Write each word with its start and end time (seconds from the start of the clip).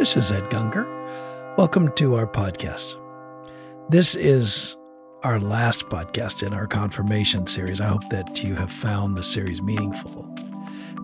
This 0.00 0.16
is 0.16 0.30
Ed 0.30 0.48
Gungor. 0.48 0.86
Welcome 1.58 1.92
to 1.96 2.14
our 2.14 2.26
podcast. 2.26 2.96
This 3.90 4.14
is 4.14 4.74
our 5.24 5.38
last 5.38 5.90
podcast 5.90 6.42
in 6.42 6.54
our 6.54 6.66
confirmation 6.66 7.46
series. 7.46 7.82
I 7.82 7.88
hope 7.88 8.08
that 8.08 8.42
you 8.42 8.54
have 8.54 8.72
found 8.72 9.14
the 9.14 9.22
series 9.22 9.60
meaningful. 9.60 10.26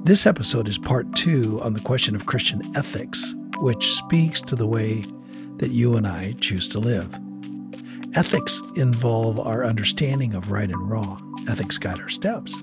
This 0.04 0.24
episode 0.24 0.66
is 0.66 0.78
part 0.78 1.14
two 1.14 1.60
on 1.60 1.74
the 1.74 1.80
question 1.82 2.16
of 2.16 2.24
Christian 2.24 2.74
ethics, 2.74 3.34
which 3.58 3.96
speaks 3.96 4.40
to 4.40 4.56
the 4.56 4.66
way 4.66 5.04
that 5.58 5.72
you 5.72 5.96
and 5.96 6.06
I 6.06 6.32
choose 6.40 6.66
to 6.70 6.78
live. 6.78 7.14
Ethics 8.14 8.62
involve 8.76 9.38
our 9.38 9.62
understanding 9.62 10.32
of 10.32 10.50
right 10.50 10.70
and 10.70 10.90
wrong. 10.90 11.44
Ethics 11.50 11.76
guide 11.76 12.00
our 12.00 12.08
steps. 12.08 12.54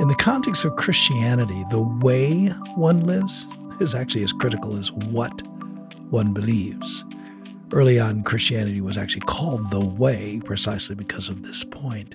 In 0.00 0.08
the 0.08 0.16
context 0.18 0.64
of 0.64 0.76
Christianity, 0.76 1.66
the 1.68 1.82
way 1.82 2.46
one 2.76 3.06
lives 3.06 3.46
is 3.80 3.94
actually 3.94 4.24
as 4.24 4.32
critical 4.32 4.76
as 4.78 4.92
what 4.92 5.46
one 6.10 6.32
believes. 6.32 7.04
Early 7.72 7.98
on, 7.98 8.22
Christianity 8.22 8.80
was 8.80 8.96
actually 8.96 9.22
called 9.22 9.70
the 9.70 9.80
Way 9.80 10.40
precisely 10.44 10.94
because 10.94 11.28
of 11.28 11.42
this 11.42 11.64
point. 11.64 12.14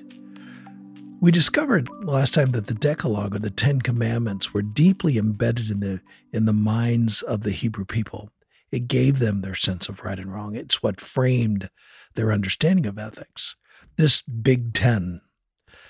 We 1.22 1.32
discovered 1.32 1.90
last 2.04 2.34
time 2.34 2.52
that 2.52 2.68
the 2.68 2.74
Decalogue 2.74 3.36
or 3.36 3.40
the 3.40 3.50
Ten 3.50 3.82
Commandments 3.82 4.54
were 4.54 4.62
deeply 4.62 5.18
embedded 5.18 5.70
in 5.70 5.82
the 5.82 6.00
in 6.32 6.46
the 6.46 6.54
minds 6.54 7.22
of 7.22 7.42
the 7.42 7.52
Hebrew 7.52 7.84
people. 7.84 8.32
It 8.72 8.88
gave 8.88 9.20
them 9.20 9.42
their 9.42 9.56
sense 9.56 9.90
of 9.90 10.02
right 10.02 10.18
and 10.18 10.32
wrong. 10.32 10.56
It's 10.56 10.82
what 10.82 11.02
framed 11.02 11.70
their 12.16 12.32
understanding 12.32 12.86
of 12.86 12.98
ethics. 12.98 13.56
This 13.98 14.22
Big 14.22 14.74
Ten 14.74 15.20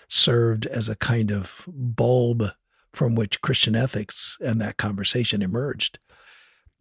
served 0.08 0.66
as 0.66 0.90
a 0.90 0.96
kind 0.96 1.32
of 1.32 1.64
bulb 1.68 2.52
from 2.94 3.16
which 3.16 3.42
Christian 3.42 3.76
ethics 3.76 4.38
and 4.44 4.60
that 4.62 4.78
conversation 4.78 5.42
emerged. 5.42 6.00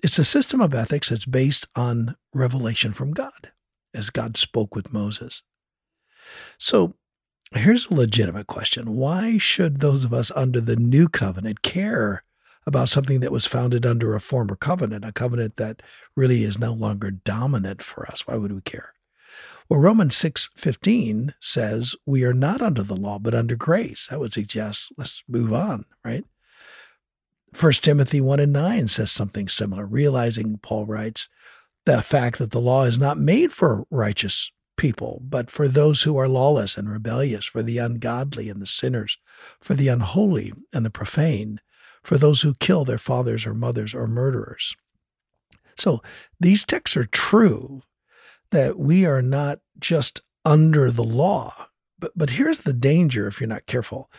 It's 0.02 0.18
a 0.18 0.24
system 0.24 0.60
of 0.60 0.74
ethics 0.74 1.08
that's 1.08 1.26
based 1.26 1.66
on 1.74 2.16
revelation 2.32 2.92
from 2.92 3.12
God, 3.12 3.52
as 3.92 4.10
God 4.10 4.36
spoke 4.36 4.74
with 4.74 4.92
Moses. 4.92 5.42
So 6.58 6.94
here's 7.52 7.86
a 7.86 7.94
legitimate 7.94 8.46
question 8.46 8.94
Why 8.94 9.38
should 9.38 9.80
those 9.80 10.04
of 10.04 10.14
us 10.14 10.30
under 10.36 10.60
the 10.60 10.76
new 10.76 11.08
covenant 11.08 11.62
care 11.62 12.24
about 12.66 12.88
something 12.88 13.20
that 13.20 13.32
was 13.32 13.46
founded 13.46 13.86
under 13.86 14.14
a 14.14 14.20
former 14.20 14.54
covenant, 14.54 15.04
a 15.04 15.12
covenant 15.12 15.56
that 15.56 15.82
really 16.14 16.44
is 16.44 16.58
no 16.58 16.72
longer 16.72 17.10
dominant 17.10 17.82
for 17.82 18.06
us? 18.06 18.26
Why 18.26 18.36
would 18.36 18.52
we 18.52 18.60
care? 18.60 18.94
Well, 19.68 19.80
Romans 19.80 20.16
6:15 20.16 21.34
says 21.40 21.94
we 22.06 22.24
are 22.24 22.32
not 22.32 22.62
under 22.62 22.82
the 22.82 22.96
law 22.96 23.18
but 23.18 23.34
under 23.34 23.54
grace. 23.54 24.06
That 24.08 24.20
would 24.20 24.32
suggest 24.32 24.92
let's 24.96 25.22
move 25.28 25.52
on, 25.52 25.84
right? 26.04 26.24
1 27.58 27.72
Timothy 27.74 28.20
1 28.20 28.40
and 28.40 28.52
9 28.52 28.88
says 28.88 29.10
something 29.10 29.48
similar, 29.48 29.86
realizing, 29.86 30.58
Paul 30.62 30.86
writes, 30.86 31.28
the 31.86 32.02
fact 32.02 32.38
that 32.38 32.50
the 32.50 32.60
law 32.60 32.84
is 32.84 32.98
not 32.98 33.18
made 33.18 33.52
for 33.52 33.86
righteous 33.90 34.52
people, 34.76 35.22
but 35.24 35.50
for 35.50 35.66
those 35.66 36.02
who 36.02 36.18
are 36.18 36.28
lawless 36.28 36.76
and 36.76 36.90
rebellious, 36.90 37.46
for 37.46 37.62
the 37.62 37.78
ungodly 37.78 38.50
and 38.50 38.60
the 38.60 38.66
sinners, 38.66 39.16
for 39.60 39.74
the 39.74 39.88
unholy 39.88 40.52
and 40.72 40.84
the 40.84 40.90
profane, 40.90 41.60
for 42.02 42.18
those 42.18 42.42
who 42.42 42.54
kill 42.54 42.84
their 42.84 42.98
fathers 42.98 43.46
or 43.46 43.54
mothers 43.54 43.94
or 43.94 44.06
murderers. 44.06 44.76
So 45.76 46.02
these 46.38 46.66
texts 46.66 46.96
are 46.96 47.06
true 47.06 47.82
that 48.50 48.78
we 48.78 49.06
are 49.06 49.22
not 49.22 49.60
just 49.78 50.22
under 50.44 50.90
the 50.90 51.04
law. 51.04 51.68
But 51.98 52.12
but 52.16 52.30
here's 52.30 52.60
the 52.60 52.72
danger 52.72 53.26
if 53.26 53.40
you're 53.40 53.48
not 53.48 53.66
careful. 53.66 54.10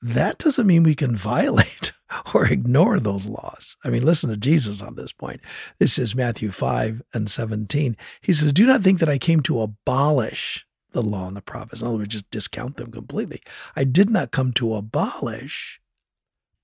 That 0.00 0.38
doesn't 0.38 0.66
mean 0.66 0.82
we 0.82 0.94
can 0.94 1.16
violate 1.16 1.92
or 2.34 2.46
ignore 2.46 3.00
those 3.00 3.26
laws. 3.26 3.76
I 3.84 3.90
mean, 3.90 4.04
listen 4.04 4.30
to 4.30 4.36
Jesus 4.36 4.82
on 4.82 4.94
this 4.94 5.12
point. 5.12 5.40
This 5.78 5.98
is 5.98 6.14
Matthew 6.14 6.50
5 6.50 7.02
and 7.12 7.30
17. 7.30 7.96
He 8.20 8.32
says, 8.32 8.52
Do 8.52 8.66
not 8.66 8.82
think 8.82 9.00
that 9.00 9.08
I 9.08 9.18
came 9.18 9.40
to 9.42 9.62
abolish 9.62 10.66
the 10.92 11.02
law 11.02 11.26
and 11.26 11.36
the 11.36 11.42
prophets. 11.42 11.82
In 11.82 11.88
other 11.88 11.98
words, 11.98 12.14
just 12.14 12.30
discount 12.30 12.76
them 12.76 12.92
completely. 12.92 13.42
I 13.74 13.84
did 13.84 14.10
not 14.10 14.30
come 14.30 14.52
to 14.54 14.74
abolish, 14.74 15.80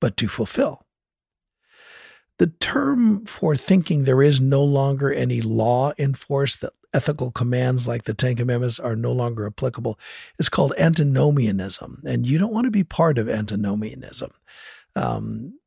but 0.00 0.16
to 0.18 0.28
fulfill. 0.28 0.86
The 2.40 2.46
term 2.46 3.26
for 3.26 3.54
thinking 3.54 4.04
there 4.04 4.22
is 4.22 4.40
no 4.40 4.64
longer 4.64 5.12
any 5.12 5.42
law 5.42 5.92
in 5.98 6.14
force, 6.14 6.56
that 6.56 6.72
ethical 6.94 7.30
commands 7.30 7.86
like 7.86 8.04
the 8.04 8.14
Ten 8.14 8.34
Commandments 8.34 8.80
are 8.80 8.96
no 8.96 9.12
longer 9.12 9.46
applicable, 9.46 9.98
is 10.38 10.48
called 10.48 10.72
antinomianism. 10.78 12.02
And 12.06 12.26
you 12.26 12.38
don't 12.38 12.54
want 12.54 12.64
to 12.64 12.70
be 12.70 12.82
part 12.82 13.18
of 13.18 13.28
antinomianism. 13.28 14.30
Um, 14.96 15.58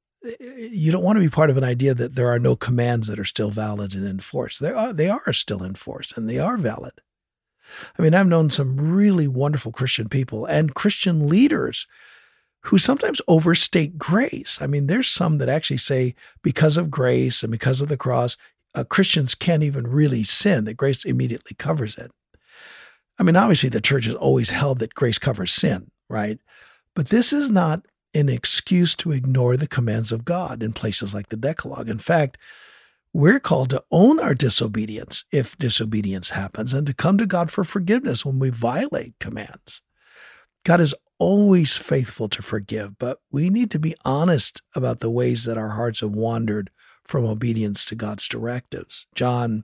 you 0.50 0.91
don't 0.91 1.03
want 1.03 1.17
to 1.17 1.23
be 1.23 1.29
part 1.29 1.51
of 1.51 1.57
an 1.57 1.63
idea 1.63 1.94
that 1.94 2.16
there 2.16 2.29
are 2.29 2.39
no 2.39 2.56
commands 2.56 3.06
that 3.06 3.19
are 3.19 3.23
still 3.23 3.51
valid 3.51 3.94
and 3.94 4.07
in 4.07 4.19
force. 4.19 4.57
They 4.57 4.72
are, 4.72 4.91
they 4.94 5.09
are 5.09 5.31
still 5.31 5.62
in 5.62 5.75
force 5.75 6.12
and 6.17 6.28
they 6.28 6.39
are 6.39 6.57
valid. 6.57 6.94
I 8.00 8.01
mean, 8.01 8.16
I've 8.16 8.25
known 8.25 8.50
some 8.50 8.95
really 8.95 9.28
wonderful 9.28 9.72
Christian 9.72 10.09
people 10.09 10.47
and 10.47 10.73
Christian 10.73 11.29
leaders 11.29 11.85
who 12.63 12.78
sometimes 12.78 13.22
overstate 13.28 13.97
grace. 13.97 14.57
I 14.62 14.68
mean, 14.68 14.88
there's 14.88 15.09
some 15.09 15.38
that 15.40 15.50
actually 15.50 15.78
say 15.78 16.16
because 16.41 16.78
of 16.78 16.90
grace 16.90 17.44
and 17.44 17.51
because 17.51 17.81
of 17.81 17.90
the 17.90 17.97
cross, 17.97 18.38
uh, 18.74 18.84
Christians 18.84 19.35
can't 19.35 19.63
even 19.63 19.85
really 19.85 20.24
sin, 20.24 20.66
that 20.66 20.75
grace 20.75 21.06
immediately 21.06 21.56
covers 21.56 21.97
it. 21.97 22.12
I 23.19 23.24
mean, 23.24 23.35
obviously, 23.35 23.69
the 23.69 23.81
church 23.81 24.06
has 24.06 24.16
always 24.16 24.50
held 24.50 24.79
that 24.79 24.96
grace 24.96 25.19
covers 25.19 25.53
sin, 25.53 25.91
right? 26.09 26.40
But 26.96 27.09
this 27.09 27.31
is 27.31 27.51
not 27.51 27.85
an 28.13 28.29
excuse 28.29 28.95
to 28.95 29.12
ignore 29.12 29.57
the 29.57 29.68
commands 29.68 30.12
of 30.12 30.25
God 30.25 30.63
in 30.63 30.74
places 30.74 31.13
like 31.13 31.30
the 31.30 31.38
Decalogue. 31.38 31.90
In 31.90 32.00
fact, 32.00 32.38
we're 33.12 33.40
called 33.40 33.69
to 33.72 33.84
own 33.91 34.19
our 34.19 34.34
disobedience 34.34 35.25
if 35.31 35.57
disobedience 35.57 36.31
happens 36.31 36.74
and 36.74 36.88
to 36.88 36.94
come 36.94 37.18
to 37.19 37.28
God 37.28 37.51
for 37.51 37.63
forgiveness 37.63 38.25
when 38.25 38.40
we 38.40 38.50
violate 38.50 39.13
commands. 39.19 39.81
God 40.63 40.81
is 40.81 40.95
always 41.23 41.78
faithful 41.78 42.28
to 42.28 42.41
forgive, 42.41 43.00
but 43.00 43.22
we 43.31 43.50
need 43.50 43.72
to 43.72 43.79
be 43.79 43.95
honest 44.03 44.61
about 44.75 45.00
the 45.00 45.09
ways 45.09 45.45
that 45.45 45.57
our 45.57 45.69
hearts 45.69 46.01
have 46.01 46.11
wandered 46.11 46.69
from 47.06 47.25
obedience 47.25 47.85
to 47.85 47.95
God's 47.95 48.28
directives. 48.28 49.07
John 49.16 49.63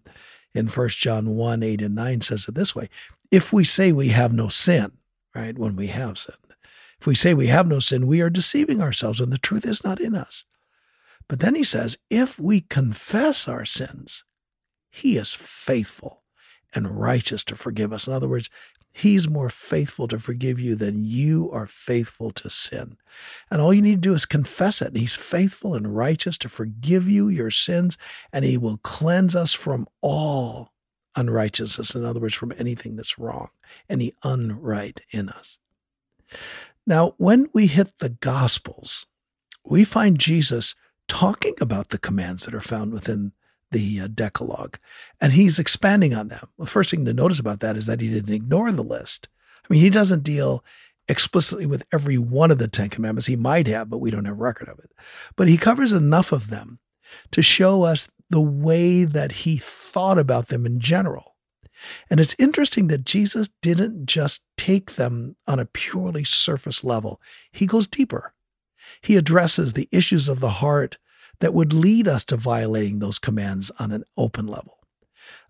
in 0.54 0.68
1 0.68 0.90
John 0.90 1.36
1 1.36 1.62
8 1.62 1.82
and 1.82 1.96
9 1.96 2.22
says 2.22 2.48
it 2.48 2.56
this 2.56 2.74
way 2.74 2.90
If 3.30 3.52
we 3.52 3.66
say 3.66 3.92
we 3.92 4.08
have 4.08 4.32
no 4.32 4.48
sin, 4.48 4.94
right, 5.36 5.60
when 5.60 5.76
we 5.76 5.88
have 5.88 6.18
sinned, 6.18 6.38
if 6.98 7.06
we 7.06 7.14
say 7.14 7.34
we 7.34 7.48
have 7.48 7.68
no 7.68 7.80
sin, 7.80 8.08
we 8.08 8.22
are 8.22 8.30
deceiving 8.30 8.82
ourselves 8.82 9.20
and 9.20 9.34
the 9.34 9.38
truth 9.38 9.66
is 9.66 9.84
not 9.84 10.00
in 10.00 10.16
us. 10.16 10.46
But 11.28 11.42
then 11.42 11.56
he 11.56 11.66
says, 11.66 11.98
if 12.10 12.40
we 12.40 12.62
confess 12.62 13.50
our 13.50 13.66
sins, 13.66 14.24
he 14.90 15.18
is 15.18 15.34
faithful 15.34 16.24
and 16.74 17.00
righteous 17.00 17.44
to 17.46 17.56
forgive 17.58 17.92
us. 17.92 18.08
In 18.08 18.14
other 18.14 18.28
words, 18.30 18.50
He's 19.00 19.30
more 19.30 19.50
faithful 19.50 20.10
to 20.10 20.20
forgive 20.20 20.60
you 20.60 20.76
than 20.76 21.06
you 21.06 21.50
are 21.54 21.68
faithful 21.68 22.32
to 22.32 22.50
sin. 22.50 22.98
And 23.50 23.62
all 23.62 23.74
you 23.74 23.82
need 23.82 24.04
to 24.04 24.10
do 24.10 24.14
is 24.14 24.26
confess 24.26 24.82
it. 24.82 24.90
And 24.90 24.98
He's 24.98 25.16
faithful 25.16 25.74
and 25.74 25.96
righteous 25.96 26.38
to 26.40 26.50
forgive 26.50 27.08
you 27.08 27.30
your 27.30 27.50
sins, 27.50 27.98
and 28.34 28.44
He 28.44 28.58
will 28.58 28.78
cleanse 28.84 29.38
us 29.38 29.54
from 29.54 29.88
all 30.02 30.74
unrighteousness. 31.16 31.96
In 31.96 32.04
other 32.04 32.20
words, 32.20 32.36
from 32.36 32.54
anything 32.58 32.98
that's 32.98 33.18
wrong, 33.18 33.52
any 33.90 34.16
unright 34.22 35.00
in 35.12 35.30
us. 35.30 35.60
Now, 36.86 37.14
when 37.16 37.50
we 37.54 37.68
hit 37.68 37.94
the 38.00 38.10
Gospels, 38.10 39.06
we 39.64 39.86
find 39.86 40.20
Jesus 40.20 40.76
talking 41.08 41.56
about 41.62 41.90
the 41.90 41.98
commands 41.98 42.44
that 42.44 42.54
are 42.54 42.60
found 42.60 42.92
within 42.92 43.32
the 43.72 44.02
uh, 44.02 44.08
Decalogue, 44.08 44.78
and 45.22 45.34
he's 45.34 45.60
expanding 45.60 46.14
on 46.14 46.28
them. 46.28 46.48
The 46.58 46.66
first 46.66 46.92
thing 46.92 47.06
to 47.06 47.14
notice 47.14 47.40
about 47.40 47.60
that 47.62 47.78
is 47.78 47.86
that 47.86 48.02
he 48.02 48.10
didn't 48.10 48.34
ignore 48.34 48.72
the 48.72 48.84
list. 48.84 49.28
I 49.64 49.74
mean, 49.74 49.82
he 49.82 49.90
doesn't 49.90 50.24
deal 50.24 50.64
explicitly 51.08 51.66
with 51.66 51.86
every 51.92 52.18
one 52.18 52.52
of 52.52 52.58
the 52.58 52.68
Ten 52.68 52.90
Commandments. 52.90 53.28
He 53.28 53.36
might 53.36 53.68
have, 53.68 53.90
but 53.90 53.98
we 53.98 54.12
don't 54.12 54.26
have 54.26 54.40
record 54.40 54.70
of 54.70 54.80
it. 54.80 54.92
But 55.36 55.48
he 55.48 55.58
covers 55.58 55.92
enough 55.92 56.32
of 56.32 56.50
them 56.50 56.80
to 57.32 57.42
show 57.42 57.84
us 57.84 58.08
the 58.30 58.42
way 58.42 59.04
that 59.04 59.32
he 59.32 59.58
thought 59.58 60.20
about 60.20 60.48
them 60.48 60.66
in 60.66 60.80
general. 60.80 61.36
And 62.10 62.20
it's 62.20 62.36
interesting 62.38 62.88
that 62.88 63.06
Jesus 63.06 63.50
didn't 63.62 64.06
just 64.06 64.42
take 64.58 64.92
them 64.96 65.36
on 65.48 65.60
a 65.60 65.66
purely 65.66 66.24
surface 66.24 66.84
level, 66.84 67.22
he 67.52 67.66
goes 67.66 67.88
deeper. 67.88 68.34
He 69.02 69.16
addresses 69.16 69.74
the 69.74 69.88
issues 69.92 70.28
of 70.28 70.40
the 70.40 70.50
heart 70.50 70.98
that 71.40 71.54
would 71.54 71.74
lead 71.74 72.08
us 72.08 72.24
to 72.26 72.38
violating 72.38 73.00
those 73.00 73.20
commands 73.20 73.72
on 73.80 73.92
an 73.92 74.04
open 74.18 74.48
level. 74.48 74.80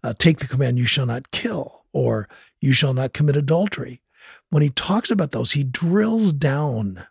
Uh, 0.03 0.13
take 0.17 0.39
the 0.39 0.47
command, 0.47 0.77
you 0.77 0.85
shall 0.85 1.05
not 1.05 1.31
kill, 1.31 1.83
or 1.91 2.29
you 2.61 2.73
shall 2.73 2.93
not 2.93 3.13
commit 3.13 3.35
adultery. 3.35 4.01
When 4.49 4.63
he 4.63 4.69
talks 4.69 5.09
about 5.11 5.31
those, 5.31 5.51
he 5.51 5.63
drills 5.63 6.31
down 6.33 7.05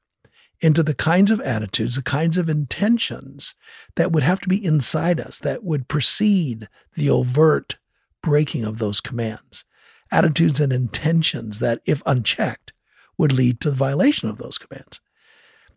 into 0.61 0.83
the 0.83 0.95
kinds 0.95 1.31
of 1.31 1.41
attitudes, 1.41 1.97
the 1.97 2.03
kinds 2.03 2.37
of 2.37 2.49
intentions 2.49 3.55
that 3.97 4.11
would 4.11 4.23
have 4.23 4.41
to 4.41 4.49
be 4.49 4.65
inside 4.65 5.21
us 5.21 5.39
that 5.39 5.63
would 5.63 5.89
precede 5.89 6.69
the 6.97 7.09
overt 7.09 7.79
breaking 8.23 8.65
of 8.65 8.79
those 8.79 9.01
commands. 9.01 9.65
Attitudes 10.11 10.59
and 10.59 10.73
intentions 10.73 11.59
that, 11.59 11.81
if 11.85 12.03
unchecked, 12.07 12.73
would 13.17 13.33
lead 13.33 13.61
to 13.61 13.71
the 13.71 13.77
violation 13.77 14.29
of 14.29 14.39
those 14.39 14.59
commands. 14.59 15.01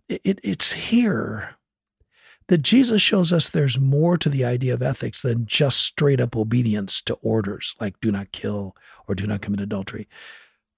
It, 0.08 0.22
it, 0.24 0.40
it's 0.44 0.74
here 0.74 1.58
that 2.52 2.64
Jesus 2.64 3.02
shows 3.02 3.32
us 3.32 3.48
there's 3.48 3.80
more 3.80 4.18
to 4.18 4.28
the 4.28 4.44
idea 4.44 4.74
of 4.74 4.82
ethics 4.82 5.22
than 5.22 5.46
just 5.46 5.78
straight 5.78 6.20
up 6.20 6.36
obedience 6.36 7.02
to 7.04 7.14
orders 7.22 7.74
like 7.80 7.98
do 8.02 8.12
not 8.12 8.34
kill 8.34 8.76
or 9.08 9.16
do 9.16 9.26
not 9.26 9.40
commit 9.40 9.62
adultery. 9.62 10.10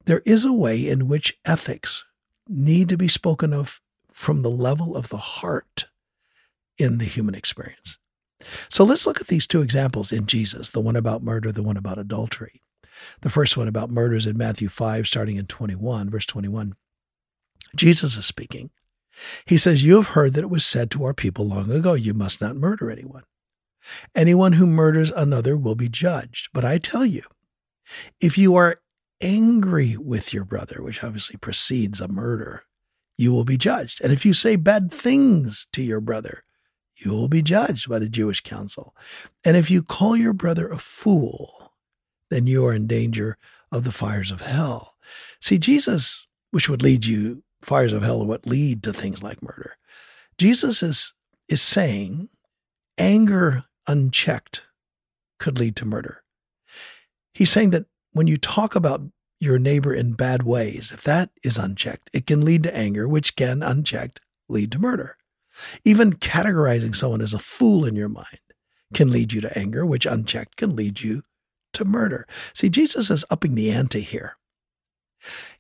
There 0.06 0.22
is 0.24 0.46
a 0.46 0.54
way 0.54 0.88
in 0.88 1.08
which 1.08 1.40
ethics 1.46 2.06
need 2.48 2.90
to 2.90 2.96
be 2.96 3.08
spoken 3.08 3.54
of 3.54 3.82
from 4.12 4.44
the 4.44 4.52
level 4.52 4.96
of 4.96 5.10
the 5.10 5.18
heart 5.18 5.88
in 6.78 7.00
the 7.00 7.06
human 7.06 7.34
experience. 7.34 7.98
So 8.70 8.84
let's 8.84 9.08
look 9.08 9.20
at 9.20 9.26
these 9.26 9.48
two 9.48 9.64
examples 9.64 10.12
in 10.12 10.28
Jesus 10.28 10.70
the 10.70 10.80
one 10.80 10.96
about 10.96 11.24
murder, 11.24 11.52
the 11.52 11.64
one 11.64 11.78
about 11.78 11.98
adultery. 11.98 12.62
The 13.22 13.32
first 13.32 13.58
one 13.58 13.68
about 13.68 13.90
murder 13.90 14.14
is 14.14 14.28
in 14.28 14.38
Matthew 14.38 14.70
5, 14.70 15.08
starting 15.08 15.38
in 15.38 15.48
21, 15.48 16.12
verse 16.12 16.28
21. 16.28 16.76
Jesus 17.76 18.16
is 18.16 18.28
speaking. 18.28 18.70
He 19.46 19.58
says, 19.58 19.84
You 19.84 19.96
have 19.96 20.08
heard 20.08 20.34
that 20.34 20.44
it 20.44 20.50
was 20.50 20.66
said 20.66 20.92
to 20.92 21.04
our 21.06 21.14
people 21.14 21.48
long 21.48 21.72
ago, 21.72 21.94
You 21.94 22.14
must 22.14 22.42
not 22.42 22.56
murder 22.56 22.90
anyone. 22.90 23.24
Anyone 24.16 24.54
who 24.54 24.66
murders 24.66 25.12
another 25.12 25.58
will 25.58 25.76
be 25.76 25.90
judged. 25.90 26.50
But 26.54 26.66
I 26.66 26.78
tell 26.78 27.06
you, 27.06 27.24
if 28.20 28.38
you 28.38 28.56
are 28.56 28.82
angry 29.22 29.98
with 29.98 30.34
your 30.34 30.46
brother, 30.46 30.82
which 30.82 31.04
obviously 31.04 31.38
precedes 31.38 32.00
a 32.02 32.08
murder, 32.08 32.64
you 33.18 33.32
will 33.32 33.46
be 33.46 33.58
judged. 33.58 34.02
And 34.02 34.12
if 34.12 34.26
you 34.26 34.34
say 34.34 34.56
bad 34.56 34.92
things 34.92 35.68
to 35.74 35.84
your 35.84 36.02
brother, 36.02 36.44
you 36.96 37.12
will 37.12 37.28
be 37.28 37.42
judged 37.42 37.90
by 37.90 38.00
the 38.00 38.10
Jewish 38.10 38.42
council. 38.42 38.96
And 39.44 39.58
if 39.58 39.70
you 39.70 39.84
call 39.84 40.16
your 40.16 40.34
brother 40.34 40.70
a 40.70 40.80
fool, 40.80 41.74
then 42.30 42.48
you 42.48 42.66
are 42.66 42.74
in 42.74 42.88
danger 42.88 43.38
of 43.72 43.84
the 43.84 43.92
fires 43.92 44.32
of 44.32 44.42
hell. 44.42 44.96
See, 45.40 45.58
Jesus, 45.58 46.28
which 46.52 46.70
would 46.70 46.82
lead 46.82 47.06
you 47.06 47.43
fires 47.66 47.94
of 47.94 48.04
hell 48.04 48.22
are 48.22 48.26
what 48.26 48.46
lead 48.46 48.84
to 48.84 48.94
things 48.94 49.24
like 49.24 49.42
murder. 49.42 49.78
Jesus 50.38 50.84
is 50.84 51.14
is 51.48 51.62
saying 51.62 52.30
anger 52.98 53.66
unchecked 53.88 54.64
could 55.40 55.60
lead 55.60 55.76
to 55.76 55.86
murder. 55.86 56.24
He's 57.34 57.52
saying 57.52 57.72
that 57.72 57.86
when 58.14 58.28
you 58.28 58.38
talk 58.38 58.76
about 58.76 59.02
your 59.40 59.60
neighbor 59.60 59.94
in 59.94 60.14
bad 60.14 60.44
ways, 60.44 60.92
if 60.94 61.04
that 61.04 61.32
is 61.44 61.58
unchecked, 61.58 62.10
it 62.14 62.26
can 62.26 62.46
lead 62.46 62.64
to 62.64 62.76
anger, 62.76 63.08
which 63.08 63.36
can, 63.36 63.62
unchecked, 63.62 64.22
lead 64.48 64.72
to 64.72 64.80
murder. 64.80 65.18
Even 65.84 66.14
categorizing 66.14 66.96
someone 66.96 67.22
as 67.22 67.34
a 67.34 67.40
fool 67.40 67.86
in 67.86 67.96
your 67.96 68.10
mind 68.10 68.40
can 68.94 69.12
lead 69.12 69.34
you 69.34 69.42
to 69.42 69.58
anger, 69.58 69.86
which 69.86 70.06
unchecked 70.06 70.56
can 70.56 70.76
lead 70.76 71.02
you 71.02 71.24
to 71.74 71.84
murder. 71.84 72.28
See, 72.54 72.70
Jesus 72.70 73.10
is 73.10 73.26
upping 73.30 73.56
the 73.56 73.72
ante 73.72 74.02
here. 74.02 74.38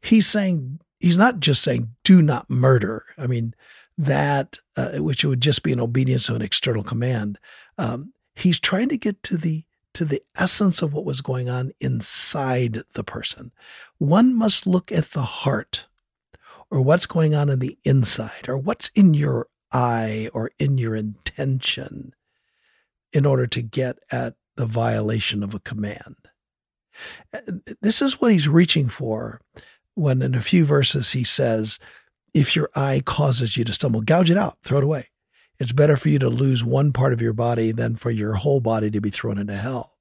He's 0.01 0.27
saying 0.27 0.79
he's 1.03 1.17
not 1.17 1.39
just 1.39 1.61
saying 1.61 1.89
do 2.03 2.21
not 2.21 2.49
murder. 2.49 3.03
I 3.17 3.27
mean, 3.27 3.53
that 3.97 4.57
uh, 4.75 4.93
which 4.93 5.23
would 5.23 5.41
just 5.41 5.61
be 5.61 5.73
an 5.73 5.79
obedience 5.79 6.25
to 6.27 6.35
an 6.35 6.41
external 6.41 6.83
command. 6.83 7.37
Um, 7.77 8.13
he's 8.35 8.59
trying 8.59 8.89
to 8.89 8.97
get 8.97 9.21
to 9.23 9.37
the 9.37 9.65
to 9.93 10.05
the 10.05 10.23
essence 10.35 10.81
of 10.81 10.93
what 10.93 11.05
was 11.05 11.21
going 11.21 11.49
on 11.49 11.71
inside 11.79 12.79
the 12.93 13.03
person. 13.03 13.51
One 13.99 14.33
must 14.33 14.65
look 14.65 14.91
at 14.91 15.11
the 15.11 15.21
heart 15.21 15.85
or 16.71 16.81
what's 16.81 17.05
going 17.05 17.35
on 17.35 17.49
in 17.49 17.59
the 17.59 17.77
inside 17.83 18.47
or 18.47 18.57
what's 18.57 18.89
in 18.95 19.13
your 19.13 19.47
eye 19.71 20.29
or 20.33 20.49
in 20.57 20.79
your 20.79 20.95
intention 20.95 22.15
in 23.11 23.27
order 23.27 23.45
to 23.45 23.61
get 23.61 23.99
at 24.09 24.33
the 24.55 24.65
violation 24.65 25.43
of 25.43 25.53
a 25.53 25.59
command. 25.59 26.15
Uh, 27.31 27.41
this 27.81 28.01
is 28.01 28.19
what 28.19 28.31
he's 28.31 28.47
reaching 28.47 28.89
for 28.89 29.41
when 29.95 30.21
in 30.21 30.35
a 30.35 30.41
few 30.41 30.65
verses 30.65 31.11
he 31.11 31.23
says, 31.23 31.79
if 32.33 32.55
your 32.55 32.69
eye 32.75 33.01
causes 33.05 33.57
you 33.57 33.63
to 33.63 33.73
stumble, 33.73 34.01
gouge 34.01 34.31
it 34.31 34.37
out, 34.37 34.57
throw 34.63 34.79
it 34.79 34.83
away. 34.83 35.09
It's 35.59 35.71
better 35.71 35.95
for 35.95 36.09
you 36.09 36.19
to 36.19 36.29
lose 36.29 36.63
one 36.63 36.91
part 36.91 37.13
of 37.13 37.21
your 37.21 37.33
body 37.33 37.71
than 37.71 37.95
for 37.95 38.09
your 38.09 38.33
whole 38.33 38.59
body 38.59 38.89
to 38.91 38.99
be 38.99 39.11
thrown 39.11 39.37
into 39.37 39.55
hell 39.55 39.93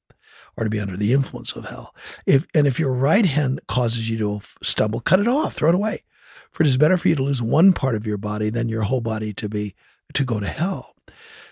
or 0.56 0.64
to 0.64 0.70
be 0.70 0.80
under 0.80 0.96
the 0.96 1.12
influence 1.12 1.52
of 1.52 1.66
hell. 1.66 1.94
If 2.26 2.46
and 2.54 2.66
if 2.66 2.80
your 2.80 2.92
right 2.92 3.26
hand 3.26 3.60
causes 3.68 4.08
you 4.08 4.18
to 4.18 4.40
stumble, 4.62 5.00
cut 5.00 5.20
it 5.20 5.28
off, 5.28 5.54
throw 5.54 5.68
it 5.68 5.74
away. 5.74 6.04
For 6.50 6.62
it 6.62 6.66
is 6.66 6.76
better 6.76 6.96
for 6.96 7.08
you 7.08 7.14
to 7.14 7.22
lose 7.22 7.40
one 7.40 7.72
part 7.72 7.94
of 7.94 8.06
your 8.06 8.18
body 8.18 8.50
than 8.50 8.68
your 8.68 8.82
whole 8.82 9.00
body 9.00 9.32
to 9.34 9.48
be 9.48 9.74
to 10.14 10.24
go 10.24 10.40
to 10.40 10.48
hell. 10.48 10.94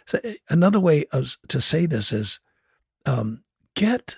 So 0.06 0.19
eh, 0.25 0.34
another 0.48 0.81
way 0.81 1.06
of, 1.12 1.36
to 1.48 1.60
say 1.60 1.86
this 1.86 2.12
is 2.12 2.40
um, 3.06 3.43
get 3.75 4.16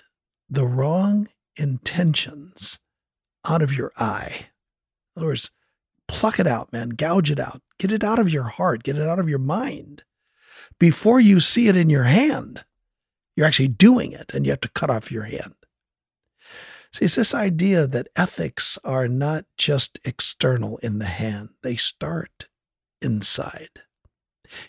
the 0.49 0.65
wrong 0.65 1.29
intentions 1.55 2.79
out 3.45 3.61
of 3.61 3.73
your 3.73 3.91
eye. 3.97 4.47
In 5.15 5.21
other 5.21 5.27
words, 5.27 5.51
pluck 6.07 6.39
it 6.39 6.47
out, 6.47 6.71
man. 6.73 6.89
Gouge 6.89 7.31
it 7.31 7.39
out. 7.39 7.61
Get 7.77 7.91
it 7.91 8.03
out 8.03 8.19
of 8.19 8.29
your 8.29 8.43
heart. 8.43 8.83
Get 8.83 8.97
it 8.97 9.07
out 9.07 9.19
of 9.19 9.29
your 9.29 9.39
mind. 9.39 10.03
Before 10.79 11.19
you 11.19 11.39
see 11.39 11.67
it 11.67 11.77
in 11.77 11.89
your 11.89 12.03
hand, 12.03 12.65
you're 13.35 13.45
actually 13.45 13.67
doing 13.67 14.11
it 14.11 14.33
and 14.33 14.45
you 14.45 14.51
have 14.51 14.61
to 14.61 14.69
cut 14.69 14.89
off 14.89 15.11
your 15.11 15.23
hand. 15.23 15.55
See, 16.91 17.05
it's 17.05 17.15
this 17.15 17.33
idea 17.33 17.87
that 17.87 18.09
ethics 18.15 18.77
are 18.83 19.07
not 19.07 19.45
just 19.57 19.99
external 20.05 20.77
in 20.77 20.99
the 20.99 21.05
hand, 21.05 21.49
they 21.63 21.75
start 21.75 22.47
inside. 23.01 23.69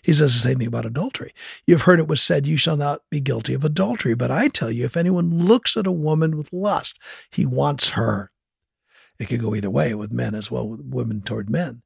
He 0.01 0.13
says 0.13 0.33
the 0.33 0.39
same 0.39 0.57
thing 0.57 0.67
about 0.67 0.87
adultery. 0.87 1.33
You've 1.67 1.83
heard 1.83 1.99
it 1.99 2.07
was 2.07 2.21
said, 2.21 2.47
You 2.47 2.57
shall 2.57 2.77
not 2.77 3.01
be 3.11 3.19
guilty 3.19 3.53
of 3.53 3.63
adultery. 3.63 4.15
But 4.15 4.31
I 4.31 4.47
tell 4.47 4.71
you, 4.71 4.85
if 4.85 4.97
anyone 4.97 5.45
looks 5.45 5.77
at 5.77 5.85
a 5.85 5.91
woman 5.91 6.35
with 6.35 6.51
lust, 6.51 6.99
he 7.29 7.45
wants 7.45 7.89
her 7.89 8.31
it 9.19 9.25
could 9.25 9.41
go 9.41 9.55
either 9.55 9.69
way 9.69 9.93
with 9.93 10.11
men 10.11 10.35
as 10.35 10.51
well 10.51 10.67
with 10.67 10.81
women 10.81 11.21
toward 11.21 11.49
men. 11.49 11.81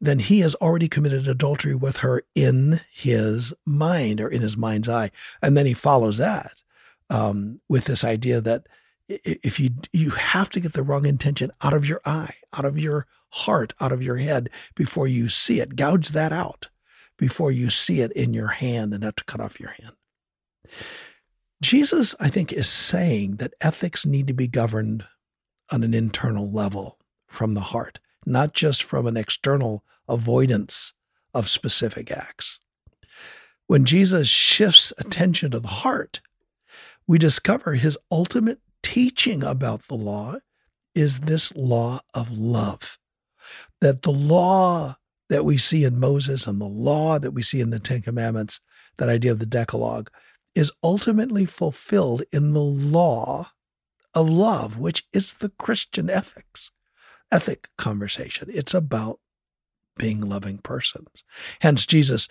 Then 0.00 0.20
he 0.20 0.40
has 0.40 0.54
already 0.56 0.88
committed 0.88 1.28
adultery 1.28 1.74
with 1.74 1.98
her 1.98 2.22
in 2.34 2.80
his 2.90 3.52
mind 3.66 4.20
or 4.20 4.28
in 4.28 4.40
his 4.40 4.56
mind's 4.56 4.88
eye. 4.88 5.10
And 5.42 5.56
then 5.56 5.66
he 5.66 5.74
follows 5.74 6.16
that 6.16 6.64
um, 7.10 7.60
with 7.68 7.84
this 7.84 8.02
idea 8.02 8.40
that 8.40 8.66
if 9.08 9.60
you 9.60 9.70
you 9.92 10.10
have 10.10 10.50
to 10.50 10.60
get 10.60 10.72
the 10.72 10.82
wrong 10.82 11.06
intention 11.06 11.52
out 11.62 11.72
of 11.72 11.86
your 11.86 12.00
eye 12.04 12.34
out 12.52 12.64
of 12.64 12.76
your 12.76 13.06
heart 13.30 13.72
out 13.80 13.92
of 13.92 14.02
your 14.02 14.16
head 14.16 14.50
before 14.74 15.06
you 15.06 15.28
see 15.28 15.60
it. 15.60 15.76
Gouge 15.76 16.08
that 16.10 16.32
out 16.32 16.68
before 17.16 17.52
you 17.52 17.70
see 17.70 18.00
it 18.00 18.12
in 18.12 18.34
your 18.34 18.48
hand 18.48 18.92
and 18.92 19.04
have 19.04 19.16
to 19.16 19.24
cut 19.24 19.40
off 19.40 19.60
your 19.60 19.70
hand. 19.80 19.92
Jesus 21.62 22.14
i 22.18 22.28
think 22.28 22.52
is 22.52 22.68
saying 22.68 23.36
that 23.36 23.54
ethics 23.60 24.04
need 24.04 24.26
to 24.26 24.34
be 24.34 24.48
governed 24.48 25.04
on 25.70 25.82
an 25.82 25.94
internal 25.94 26.50
level 26.50 26.98
from 27.26 27.54
the 27.54 27.60
heart, 27.60 27.98
not 28.24 28.52
just 28.54 28.82
from 28.82 29.06
an 29.06 29.16
external 29.16 29.84
avoidance 30.08 30.92
of 31.34 31.48
specific 31.48 32.10
acts. 32.10 32.60
When 33.66 33.84
Jesus 33.84 34.28
shifts 34.28 34.92
attention 34.98 35.50
to 35.50 35.60
the 35.60 35.68
heart, 35.68 36.20
we 37.06 37.18
discover 37.18 37.74
his 37.74 37.98
ultimate 38.10 38.60
teaching 38.82 39.42
about 39.42 39.82
the 39.82 39.96
law 39.96 40.36
is 40.94 41.20
this 41.20 41.54
law 41.54 42.00
of 42.14 42.30
love. 42.30 42.98
That 43.80 44.02
the 44.02 44.12
law 44.12 44.96
that 45.28 45.44
we 45.44 45.58
see 45.58 45.84
in 45.84 45.98
Moses 45.98 46.46
and 46.46 46.60
the 46.60 46.66
law 46.66 47.18
that 47.18 47.32
we 47.32 47.42
see 47.42 47.60
in 47.60 47.70
the 47.70 47.80
Ten 47.80 48.02
Commandments, 48.02 48.60
that 48.96 49.08
idea 49.08 49.32
of 49.32 49.40
the 49.40 49.46
Decalogue, 49.46 50.10
is 50.54 50.72
ultimately 50.82 51.44
fulfilled 51.44 52.22
in 52.32 52.52
the 52.52 52.62
law 52.62 53.50
of 54.16 54.30
love, 54.30 54.78
which 54.78 55.06
is 55.12 55.34
the 55.34 55.50
Christian 55.50 56.08
ethics, 56.08 56.70
ethic 57.30 57.68
conversation. 57.76 58.48
It's 58.50 58.72
about 58.72 59.20
being 59.98 60.22
loving 60.22 60.58
persons. 60.58 61.22
Hence, 61.60 61.84
Jesus' 61.84 62.26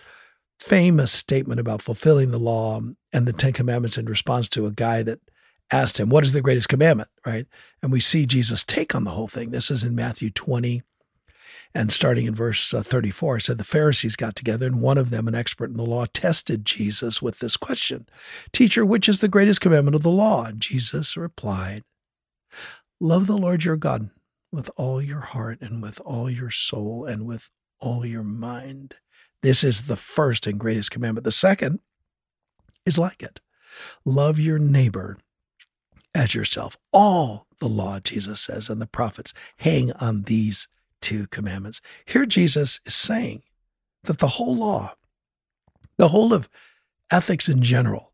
famous 0.58 1.12
statement 1.12 1.60
about 1.60 1.82
fulfilling 1.82 2.32
the 2.32 2.40
law 2.40 2.80
and 3.12 3.26
the 3.26 3.32
Ten 3.32 3.52
Commandments 3.52 3.96
in 3.96 4.06
response 4.06 4.48
to 4.50 4.66
a 4.66 4.72
guy 4.72 5.04
that 5.04 5.20
asked 5.70 5.98
him, 5.98 6.08
What 6.08 6.24
is 6.24 6.32
the 6.32 6.42
greatest 6.42 6.68
commandment? 6.68 7.08
Right? 7.24 7.46
And 7.80 7.92
we 7.92 8.00
see 8.00 8.26
Jesus' 8.26 8.64
take 8.64 8.94
on 8.94 9.04
the 9.04 9.12
whole 9.12 9.28
thing. 9.28 9.50
This 9.50 9.70
is 9.70 9.84
in 9.84 9.94
Matthew 9.94 10.30
20, 10.30 10.82
and 11.76 11.92
starting 11.92 12.24
in 12.24 12.34
verse 12.34 12.72
uh, 12.72 12.82
34, 12.82 13.36
it 13.36 13.42
said 13.42 13.58
the 13.58 13.64
Pharisees 13.64 14.16
got 14.16 14.34
together, 14.34 14.66
and 14.66 14.80
one 14.80 14.96
of 14.96 15.10
them, 15.10 15.28
an 15.28 15.34
expert 15.34 15.68
in 15.68 15.76
the 15.76 15.84
law, 15.84 16.06
tested 16.06 16.64
Jesus 16.64 17.20
with 17.20 17.38
this 17.38 17.58
question 17.58 18.08
Teacher, 18.50 18.84
which 18.84 19.10
is 19.10 19.18
the 19.18 19.28
greatest 19.28 19.60
commandment 19.60 19.94
of 19.94 20.02
the 20.02 20.10
law? 20.10 20.46
And 20.46 20.60
Jesus 20.60 21.18
replied, 21.18 21.82
Love 22.98 23.26
the 23.26 23.36
Lord 23.36 23.64
your 23.64 23.76
God 23.76 24.08
with 24.50 24.70
all 24.76 25.02
your 25.02 25.20
heart 25.20 25.58
and 25.60 25.82
with 25.82 26.00
all 26.00 26.30
your 26.30 26.50
soul 26.50 27.04
and 27.04 27.26
with 27.26 27.50
all 27.78 28.06
your 28.06 28.24
mind. 28.24 28.94
This 29.42 29.62
is 29.62 29.82
the 29.82 29.96
first 29.96 30.46
and 30.46 30.58
greatest 30.58 30.90
commandment. 30.90 31.24
The 31.24 31.30
second 31.32 31.80
is 32.86 32.96
like 32.96 33.22
it 33.22 33.40
love 34.06 34.38
your 34.38 34.58
neighbor 34.58 35.18
as 36.14 36.34
yourself. 36.34 36.78
All 36.90 37.46
the 37.58 37.68
law, 37.68 38.00
Jesus 38.00 38.40
says, 38.40 38.70
and 38.70 38.80
the 38.80 38.86
prophets 38.86 39.34
hang 39.58 39.92
on 39.92 40.22
these 40.22 40.68
two 41.00 41.26
commandments. 41.28 41.80
Here, 42.04 42.26
Jesus 42.26 42.80
is 42.86 42.94
saying 42.94 43.42
that 44.04 44.18
the 44.18 44.28
whole 44.28 44.56
law, 44.56 44.94
the 45.98 46.08
whole 46.08 46.32
of 46.32 46.48
ethics 47.10 47.48
in 47.48 47.62
general, 47.62 48.12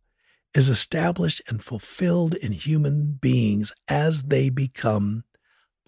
is 0.54 0.68
established 0.68 1.40
and 1.48 1.62
fulfilled 1.62 2.34
in 2.34 2.52
human 2.52 3.18
beings 3.20 3.72
as 3.88 4.24
they 4.24 4.50
become 4.50 5.24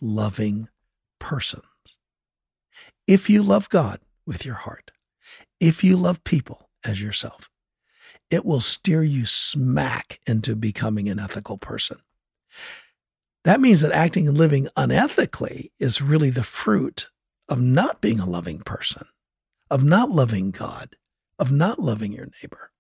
loving 0.00 0.68
persons. 1.18 1.64
If 3.06 3.28
you 3.28 3.42
love 3.42 3.68
God 3.68 4.00
with 4.26 4.46
your 4.46 4.54
heart, 4.54 4.90
if 5.60 5.84
you 5.84 5.96
love 5.96 6.24
people 6.24 6.64
as 6.84 7.02
yourself. 7.02 7.48
It 8.30 8.44
will 8.44 8.60
steer 8.60 9.02
you 9.02 9.26
smack 9.26 10.20
into 10.26 10.54
becoming 10.54 11.08
an 11.08 11.18
ethical 11.18 11.58
person. 11.58 11.98
That 13.44 13.60
means 13.60 13.82
that 13.82 13.92
acting 13.92 14.26
and 14.26 14.36
living 14.36 14.68
unethically 14.76 15.70
is 15.78 16.00
really 16.00 16.30
the 16.30 16.42
fruit 16.42 17.08
of 17.48 17.60
not 17.60 18.00
being 18.00 18.20
a 18.20 18.26
loving 18.26 18.60
person, 18.60 19.06
of 19.70 19.84
not 19.84 20.10
loving 20.10 20.50
God, 20.50 20.96
of 21.38 21.52
not 21.52 21.78
loving 21.78 22.12
your 22.12 22.28
neighbor. 22.42 22.70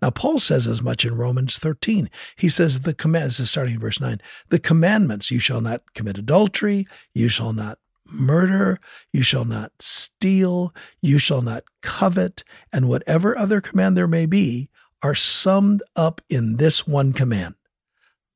Now, 0.00 0.10
Paul 0.10 0.38
says 0.38 0.66
as 0.66 0.82
much 0.82 1.04
in 1.04 1.16
Romans 1.16 1.58
13. 1.58 2.10
He 2.36 2.48
says 2.48 2.80
the 2.80 2.94
commands, 2.94 3.48
starting 3.48 3.74
in 3.74 3.80
verse 3.80 4.00
9, 4.00 4.20
the 4.48 4.58
commandments, 4.58 5.30
you 5.30 5.38
shall 5.38 5.60
not 5.60 5.82
commit 5.94 6.18
adultery, 6.18 6.86
you 7.14 7.28
shall 7.28 7.52
not 7.52 7.78
murder, 8.06 8.78
you 9.12 9.22
shall 9.22 9.44
not 9.44 9.72
steal, 9.80 10.72
you 11.02 11.18
shall 11.18 11.42
not 11.42 11.64
covet, 11.82 12.44
and 12.72 12.88
whatever 12.88 13.36
other 13.36 13.60
command 13.60 13.96
there 13.96 14.08
may 14.08 14.26
be 14.26 14.68
are 15.02 15.14
summed 15.14 15.82
up 15.94 16.20
in 16.28 16.56
this 16.56 16.86
one 16.86 17.12
command 17.12 17.54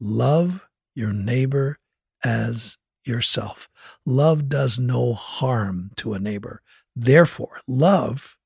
love 0.02 0.66
your 0.94 1.12
neighbor 1.12 1.78
as 2.25 2.76
yourself. 3.04 3.68
Love 4.04 4.49
does 4.49 4.78
no 4.78 5.14
harm 5.14 5.90
to 5.97 6.14
a 6.14 6.18
neighbor. 6.18 6.62
Therefore, 6.94 7.61
love 7.66 8.37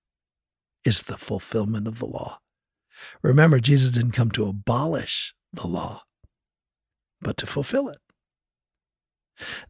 is 0.84 1.02
the 1.02 1.16
fulfillment 1.16 1.88
of 1.88 1.98
the 1.98 2.06
law. 2.06 2.38
Remember, 3.22 3.58
Jesus 3.58 3.90
didn't 3.90 4.12
come 4.12 4.30
to 4.32 4.46
abolish 4.46 5.34
the 5.52 5.66
law, 5.66 6.02
but 7.20 7.36
to 7.38 7.46
fulfill 7.46 7.88
it. 7.88 7.98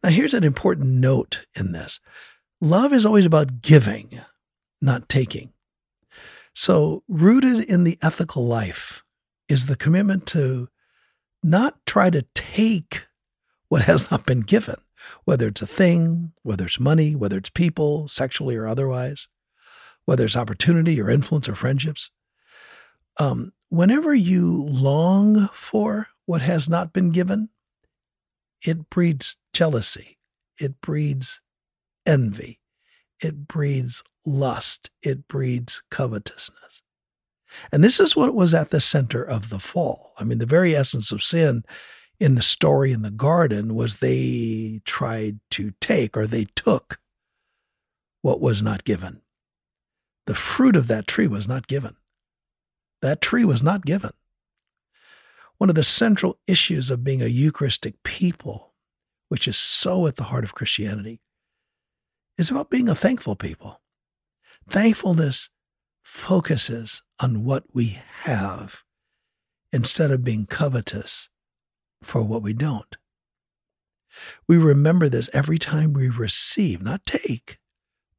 Now, 0.03 0.09
here's 0.09 0.33
an 0.33 0.43
important 0.43 0.87
note 0.87 1.45
in 1.55 1.71
this 1.71 1.99
love 2.61 2.93
is 2.93 3.05
always 3.05 3.25
about 3.25 3.61
giving, 3.61 4.21
not 4.81 5.09
taking. 5.09 5.53
So, 6.53 7.03
rooted 7.07 7.65
in 7.65 7.83
the 7.83 7.97
ethical 8.01 8.45
life 8.45 9.03
is 9.49 9.65
the 9.65 9.75
commitment 9.75 10.25
to 10.27 10.69
not 11.43 11.85
try 11.85 12.09
to 12.09 12.23
take 12.33 12.44
what 13.67 13.81
has 13.83 14.09
not 14.09 14.25
been 14.25 14.41
given, 14.41 14.75
whether 15.25 15.47
it's 15.47 15.61
a 15.61 15.67
thing, 15.67 16.31
whether 16.43 16.65
it's 16.65 16.79
money, 16.79 17.15
whether 17.15 17.37
it's 17.37 17.49
people, 17.49 18.07
sexually 18.07 18.55
or 18.55 18.67
otherwise, 18.67 19.27
whether 20.05 20.25
it's 20.25 20.37
opportunity 20.37 21.01
or 21.01 21.09
influence 21.09 21.49
or 21.49 21.55
friendships. 21.55 22.11
Um, 23.17 23.53
whenever 23.69 24.13
you 24.13 24.63
long 24.63 25.49
for 25.53 26.07
what 26.25 26.41
has 26.41 26.69
not 26.69 26.93
been 26.93 27.11
given, 27.11 27.49
it 28.65 28.89
breeds 28.89 29.37
jealousy, 29.53 30.17
it 30.59 30.79
breeds 30.81 31.41
envy, 32.05 32.59
it 33.21 33.47
breeds 33.47 34.03
lust, 34.25 34.89
it 35.01 35.27
breeds 35.27 35.83
covetousness. 35.91 36.83
And 37.71 37.83
this 37.83 37.99
is 37.99 38.15
what 38.15 38.33
was 38.33 38.53
at 38.53 38.69
the 38.69 38.81
center 38.81 39.23
of 39.23 39.49
the 39.49 39.59
fall. 39.59 40.13
I 40.17 40.23
mean, 40.23 40.39
the 40.39 40.45
very 40.45 40.75
essence 40.75 41.11
of 41.11 41.23
sin 41.23 41.63
in 42.19 42.35
the 42.35 42.41
story 42.41 42.91
in 42.91 43.01
the 43.01 43.11
garden 43.11 43.75
was 43.75 43.99
they 43.99 44.81
tried 44.85 45.39
to 45.51 45.73
take 45.81 46.15
or 46.15 46.27
they 46.27 46.45
took 46.55 46.99
what 48.21 48.39
was 48.41 48.61
not 48.61 48.83
given. 48.83 49.21
The 50.25 50.35
fruit 50.35 50.75
of 50.75 50.87
that 50.87 51.07
tree 51.07 51.27
was 51.27 51.47
not 51.47 51.67
given. 51.67 51.95
That 53.01 53.21
tree 53.21 53.45
was 53.45 53.61
not 53.61 53.85
given. 53.85 54.13
One 55.57 55.69
of 55.69 55.75
the 55.75 55.83
central 55.83 56.39
issues 56.47 56.89
of 56.89 57.03
being 57.03 57.21
a 57.21 57.27
Eucharistic 57.27 58.01
people, 58.03 58.73
which 59.29 59.47
is 59.47 59.57
so 59.57 60.07
at 60.07 60.15
the 60.15 60.23
heart 60.23 60.43
of 60.43 60.55
Christianity, 60.55 61.21
is 62.37 62.49
about 62.49 62.69
being 62.69 62.89
a 62.89 62.95
thankful 62.95 63.35
people. 63.35 63.81
Thankfulness 64.69 65.49
focuses 66.03 67.03
on 67.19 67.43
what 67.43 67.63
we 67.73 67.99
have 68.21 68.83
instead 69.71 70.11
of 70.11 70.23
being 70.23 70.45
covetous 70.45 71.29
for 72.05 72.21
what 72.21 72.41
we 72.41 72.53
don't. 72.53 72.95
We 74.47 74.57
remember 74.57 75.09
this 75.09 75.29
every 75.33 75.59
time 75.59 75.91
we 75.91 76.07
receive, 76.07 76.81
not 76.81 77.05
take, 77.05 77.57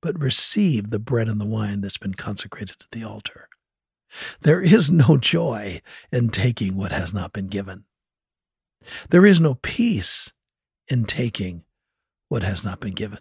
but 0.02 0.20
receive 0.20 0.90
the 0.90 0.98
bread 0.98 1.28
and 1.28 1.40
the 1.40 1.46
wine 1.46 1.80
that's 1.80 1.98
been 1.98 2.14
consecrated 2.14 2.76
at 2.80 2.90
the 2.90 3.04
altar. 3.04 3.48
There 4.42 4.60
is 4.60 4.90
no 4.90 5.16
joy 5.16 5.80
in 6.12 6.30
taking 6.30 6.76
what 6.76 6.92
has 6.92 7.14
not 7.14 7.32
been 7.32 7.48
given. 7.48 7.84
There 9.10 9.24
is 9.24 9.40
no 9.40 9.54
peace 9.54 10.32
in 10.88 11.04
taking 11.04 11.64
what 12.28 12.42
has 12.42 12.62
not 12.62 12.80
been 12.80 12.94
given. 12.94 13.20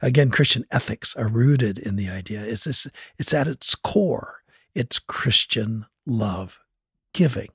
Again, 0.00 0.30
Christian 0.30 0.64
ethics 0.70 1.16
are 1.16 1.28
rooted 1.28 1.78
in 1.78 1.96
the 1.96 2.08
idea. 2.08 2.42
It's, 2.42 2.64
this, 2.64 2.86
it's 3.18 3.34
at 3.34 3.48
its 3.48 3.74
core, 3.74 4.42
it's 4.74 4.98
Christian 4.98 5.86
love 6.06 6.60
giving. 7.12 7.48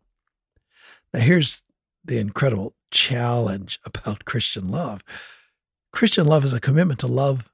Now, 1.14 1.22
here's 1.22 1.64
the 2.08 2.18
incredible 2.18 2.76
challenge 2.92 3.80
about 3.86 4.26
Christian 4.26 4.70
love 4.70 5.04
Christian 5.92 6.28
love 6.28 6.44
is 6.44 6.54
a 6.54 6.60
commitment 6.60 7.00
to 7.00 7.08
love 7.08 7.50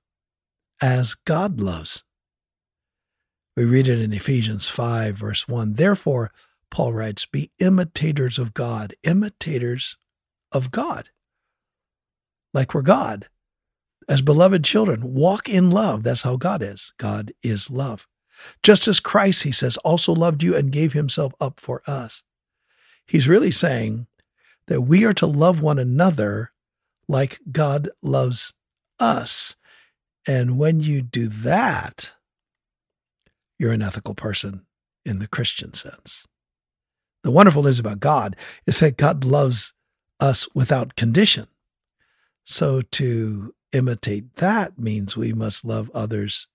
as 0.81 1.13
God 1.15 1.62
loves. 1.62 2.03
We 3.55 3.63
read 3.63 3.88
it 3.88 4.01
in 4.01 4.12
Ephesians 4.12 4.67
5, 4.67 5.15
verse 5.15 5.48
1. 5.48 5.74
Therefore, 5.74 6.31
Paul 6.69 6.93
writes, 6.93 7.25
be 7.25 7.51
imitators 7.60 8.39
of 8.39 8.53
God, 8.53 8.95
imitators 9.03 9.95
of 10.51 10.72
God, 10.72 11.10
like 12.53 12.74
we're 12.74 12.81
God. 12.81 13.29
As 14.10 14.22
beloved 14.22 14.65
children, 14.65 15.13
walk 15.13 15.48
in 15.48 15.72
love. 15.72 16.03
That's 16.03 16.24
how 16.24 16.36
God 16.36 16.62
is. 16.62 16.91
God 16.98 17.31
is 17.43 17.69
love. 17.69 18.07
Just 18.62 18.88
as 18.89 19.00
Christ, 19.00 19.43
he 19.43 19.51
says, 19.53 19.77
also 19.77 20.12
loved 20.12 20.43
you 20.43 20.53
and 20.53 20.72
gave 20.72 20.91
himself 20.91 21.33
up 21.39 21.62
for 21.62 21.81
us. 21.88 22.24
He's 23.05 23.27
really 23.27 23.51
saying 23.51 24.07
that 24.67 24.82
we 24.82 25.03
are 25.03 25.13
to 25.13 25.25
love 25.25 25.62
one 25.62 25.79
another 25.79 26.51
like 27.08 27.39
God 27.51 27.89
loves 28.01 28.53
us. 29.00 29.55
And 30.27 30.58
when 30.58 30.79
you 30.79 31.01
do 31.01 31.27
that, 31.27 32.12
you're 33.60 33.74
an 33.74 33.82
ethical 33.82 34.15
person 34.15 34.65
in 35.05 35.20
the 35.20 35.27
Christian 35.27 35.74
sense. 35.74 36.25
The 37.24 37.32
wonderful 37.32 37.63
news 37.63 37.79
about 37.79 38.00
God 38.00 38.36
is 38.65 38.79
that 38.79 38.98
God 38.98 39.24
loves 39.24 39.74
us 40.20 40.48
without 40.53 40.96
condition. 40.96 41.48
So 42.46 42.82
to 42.82 43.53
imitate 43.72 44.36
that 44.36 44.77
means 44.77 45.17
we 45.17 45.34
must 45.34 45.65
love 45.65 45.89
others 45.93 46.48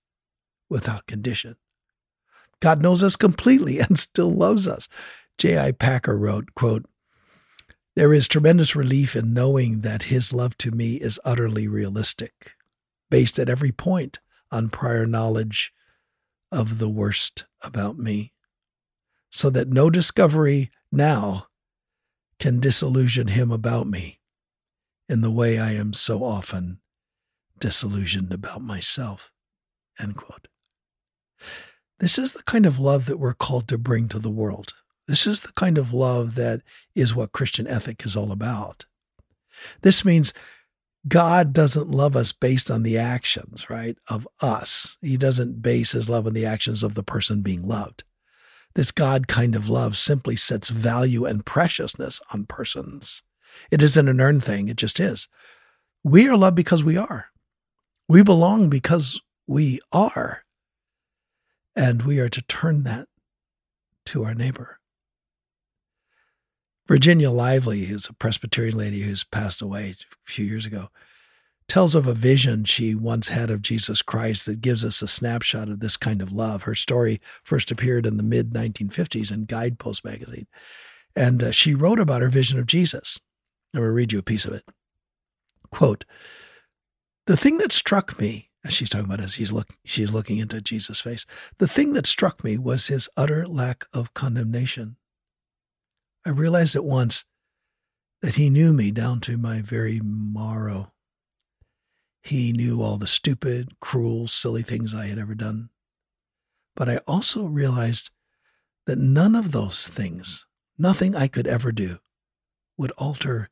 without 0.69 1.07
condition. 1.07 1.55
God 2.59 2.81
knows 2.81 3.03
us 3.03 3.15
completely 3.15 3.79
and 3.79 3.97
still 3.97 4.31
loves 4.31 4.67
us. 4.67 4.87
J.I. 5.37 5.71
Packer 5.71 6.17
wrote, 6.17 6.53
quote, 6.53 6.85
There 7.95 8.13
is 8.13 8.27
tremendous 8.27 8.75
relief 8.75 9.15
in 9.15 9.33
knowing 9.33 9.81
that 9.81 10.03
his 10.03 10.31
love 10.31 10.57
to 10.59 10.71
me 10.71 10.95
is 10.95 11.19
utterly 11.25 11.67
realistic, 11.67 12.53
based 13.09 13.39
at 13.39 13.49
every 13.49 13.71
point 13.71 14.19
on 14.51 14.69
prior 14.69 15.05
knowledge 15.05 15.73
of 16.51 16.77
the 16.77 16.89
worst 16.89 17.45
about 17.61 17.97
me, 17.97 18.33
so 19.29 19.49
that 19.49 19.67
no 19.67 19.89
discovery 19.89 20.71
now 20.91 21.47
can 22.39 22.59
disillusion 22.59 23.27
him 23.27 23.51
about 23.51 23.87
me 23.87 24.19
in 25.07 25.21
the 25.21 25.31
way 25.31 25.59
I 25.59 25.71
am 25.71 25.93
so 25.93 26.23
often 26.23 26.79
disillusioned 27.59 28.31
about 28.31 28.61
myself. 28.61 29.31
This 31.99 32.17
is 32.17 32.31
the 32.31 32.43
kind 32.43 32.65
of 32.65 32.79
love 32.79 33.07
that 33.07 33.19
we're 33.19 33.33
called 33.33 33.67
to 33.67 33.77
bring 33.77 34.07
to 34.09 34.19
the 34.19 34.29
world. 34.29 34.73
This 35.09 35.25
is 35.25 35.39
the 35.39 35.51
kind 35.53 35.79
of 35.79 35.91
love 35.91 36.35
that 36.35 36.61
is 36.93 37.15
what 37.15 37.31
Christian 37.31 37.65
ethic 37.65 38.05
is 38.05 38.15
all 38.15 38.31
about. 38.31 38.85
This 39.81 40.05
means 40.05 40.35
God 41.07 41.51
doesn't 41.51 41.89
love 41.89 42.15
us 42.15 42.31
based 42.31 42.69
on 42.69 42.83
the 42.83 42.99
actions, 42.99 43.71
right, 43.71 43.97
of 44.07 44.27
us. 44.39 44.99
He 45.01 45.17
doesn't 45.17 45.63
base 45.63 45.93
his 45.93 46.09
love 46.09 46.27
on 46.27 46.33
the 46.33 46.45
actions 46.45 46.83
of 46.83 46.93
the 46.93 47.01
person 47.01 47.41
being 47.41 47.67
loved. 47.67 48.03
This 48.75 48.91
God 48.91 49.27
kind 49.27 49.55
of 49.55 49.67
love 49.67 49.97
simply 49.97 50.35
sets 50.35 50.69
value 50.69 51.25
and 51.25 51.43
preciousness 51.43 52.21
on 52.31 52.45
persons. 52.45 53.23
It 53.71 53.81
isn't 53.81 54.07
an 54.07 54.21
earned 54.21 54.43
thing, 54.43 54.69
it 54.69 54.77
just 54.77 54.99
is. 54.99 55.27
We 56.03 56.27
are 56.27 56.37
loved 56.37 56.55
because 56.55 56.83
we 56.83 56.97
are. 56.97 57.29
We 58.07 58.21
belong 58.21 58.69
because 58.69 59.19
we 59.47 59.79
are. 59.91 60.43
And 61.75 62.03
we 62.03 62.19
are 62.19 62.29
to 62.29 62.43
turn 62.43 62.83
that 62.83 63.07
to 64.05 64.23
our 64.23 64.35
neighbor. 64.35 64.79
Virginia 66.89 67.29
Lively, 67.29 67.85
who's 67.85 68.07
a 68.07 68.13
Presbyterian 68.13 68.75
lady 68.75 69.03
who's 69.03 69.23
passed 69.23 69.61
away 69.61 69.91
a 69.91 70.15
few 70.25 70.43
years 70.43 70.65
ago, 70.65 70.89
tells 71.67 71.93
of 71.93 72.07
a 72.07 72.15
vision 72.15 72.65
she 72.65 72.95
once 72.95 73.27
had 73.27 73.51
of 73.51 73.61
Jesus 73.61 74.01
Christ 74.01 74.47
that 74.47 74.59
gives 74.59 74.83
us 74.83 75.03
a 75.03 75.07
snapshot 75.07 75.69
of 75.69 75.81
this 75.81 75.97
kind 75.97 76.19
of 76.19 76.31
love. 76.31 76.63
Her 76.63 76.73
story 76.73 77.21
first 77.43 77.69
appeared 77.69 78.07
in 78.07 78.17
the 78.17 78.23
mid 78.23 78.49
1950s 78.49 79.31
in 79.31 79.45
Guidepost 79.45 80.03
magazine. 80.03 80.47
And 81.15 81.43
uh, 81.43 81.51
she 81.51 81.75
wrote 81.75 81.99
about 81.99 82.23
her 82.23 82.29
vision 82.29 82.57
of 82.57 82.65
Jesus. 82.65 83.19
I'm 83.71 83.81
going 83.81 83.89
to 83.89 83.93
read 83.93 84.11
you 84.11 84.17
a 84.17 84.23
piece 84.23 84.45
of 84.45 84.53
it. 84.53 84.63
Quote 85.69 86.05
The 87.27 87.37
thing 87.37 87.59
that 87.59 87.71
struck 87.71 88.19
me 88.19 88.49
as 88.65 88.73
she's 88.73 88.89
talking 88.89 89.05
about 89.05 89.21
as 89.21 89.35
he's 89.35 89.51
look 89.51 89.67
she's 89.85 90.11
looking 90.11 90.39
into 90.39 90.59
Jesus' 90.59 91.01
face. 91.01 91.27
The 91.59 91.67
thing 91.67 91.93
that 91.93 92.07
struck 92.07 92.43
me 92.43 92.57
was 92.57 92.87
his 92.87 93.07
utter 93.15 93.47
lack 93.47 93.85
of 93.93 94.15
condemnation. 94.15 94.95
I 96.29 96.31
realized 96.31 96.75
at 96.75 96.85
once 96.85 97.25
that 98.21 98.35
he 98.35 98.51
knew 98.51 98.71
me 98.71 98.91
down 98.91 99.19
to 99.21 99.35
my 99.35 99.63
very 99.63 99.99
marrow. 99.99 100.93
He 102.21 102.53
knew 102.53 102.83
all 102.83 102.99
the 102.99 103.07
stupid, 103.07 103.79
cruel, 103.79 104.27
silly 104.27 104.61
things 104.61 104.93
I 104.93 105.07
had 105.07 105.17
ever 105.17 105.33
done. 105.33 105.69
But 106.75 106.87
I 106.87 106.97
also 107.07 107.45
realized 107.45 108.11
that 108.85 108.99
none 108.99 109.35
of 109.35 109.51
those 109.51 109.87
things, 109.87 110.45
nothing 110.77 111.15
I 111.15 111.27
could 111.27 111.47
ever 111.47 111.71
do, 111.71 111.97
would 112.77 112.91
alter 112.91 113.49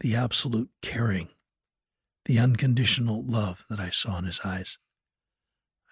the 0.00 0.16
absolute 0.16 0.70
caring, 0.82 1.28
the 2.24 2.40
unconditional 2.40 3.22
love 3.24 3.64
that 3.70 3.78
I 3.78 3.90
saw 3.90 4.18
in 4.18 4.24
his 4.24 4.40
eyes. 4.40 4.78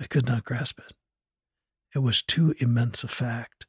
I 0.00 0.08
could 0.08 0.26
not 0.26 0.42
grasp 0.42 0.80
it. 0.80 0.94
It 1.94 2.00
was 2.00 2.22
too 2.22 2.56
immense 2.58 3.04
a 3.04 3.08
fact. 3.08 3.66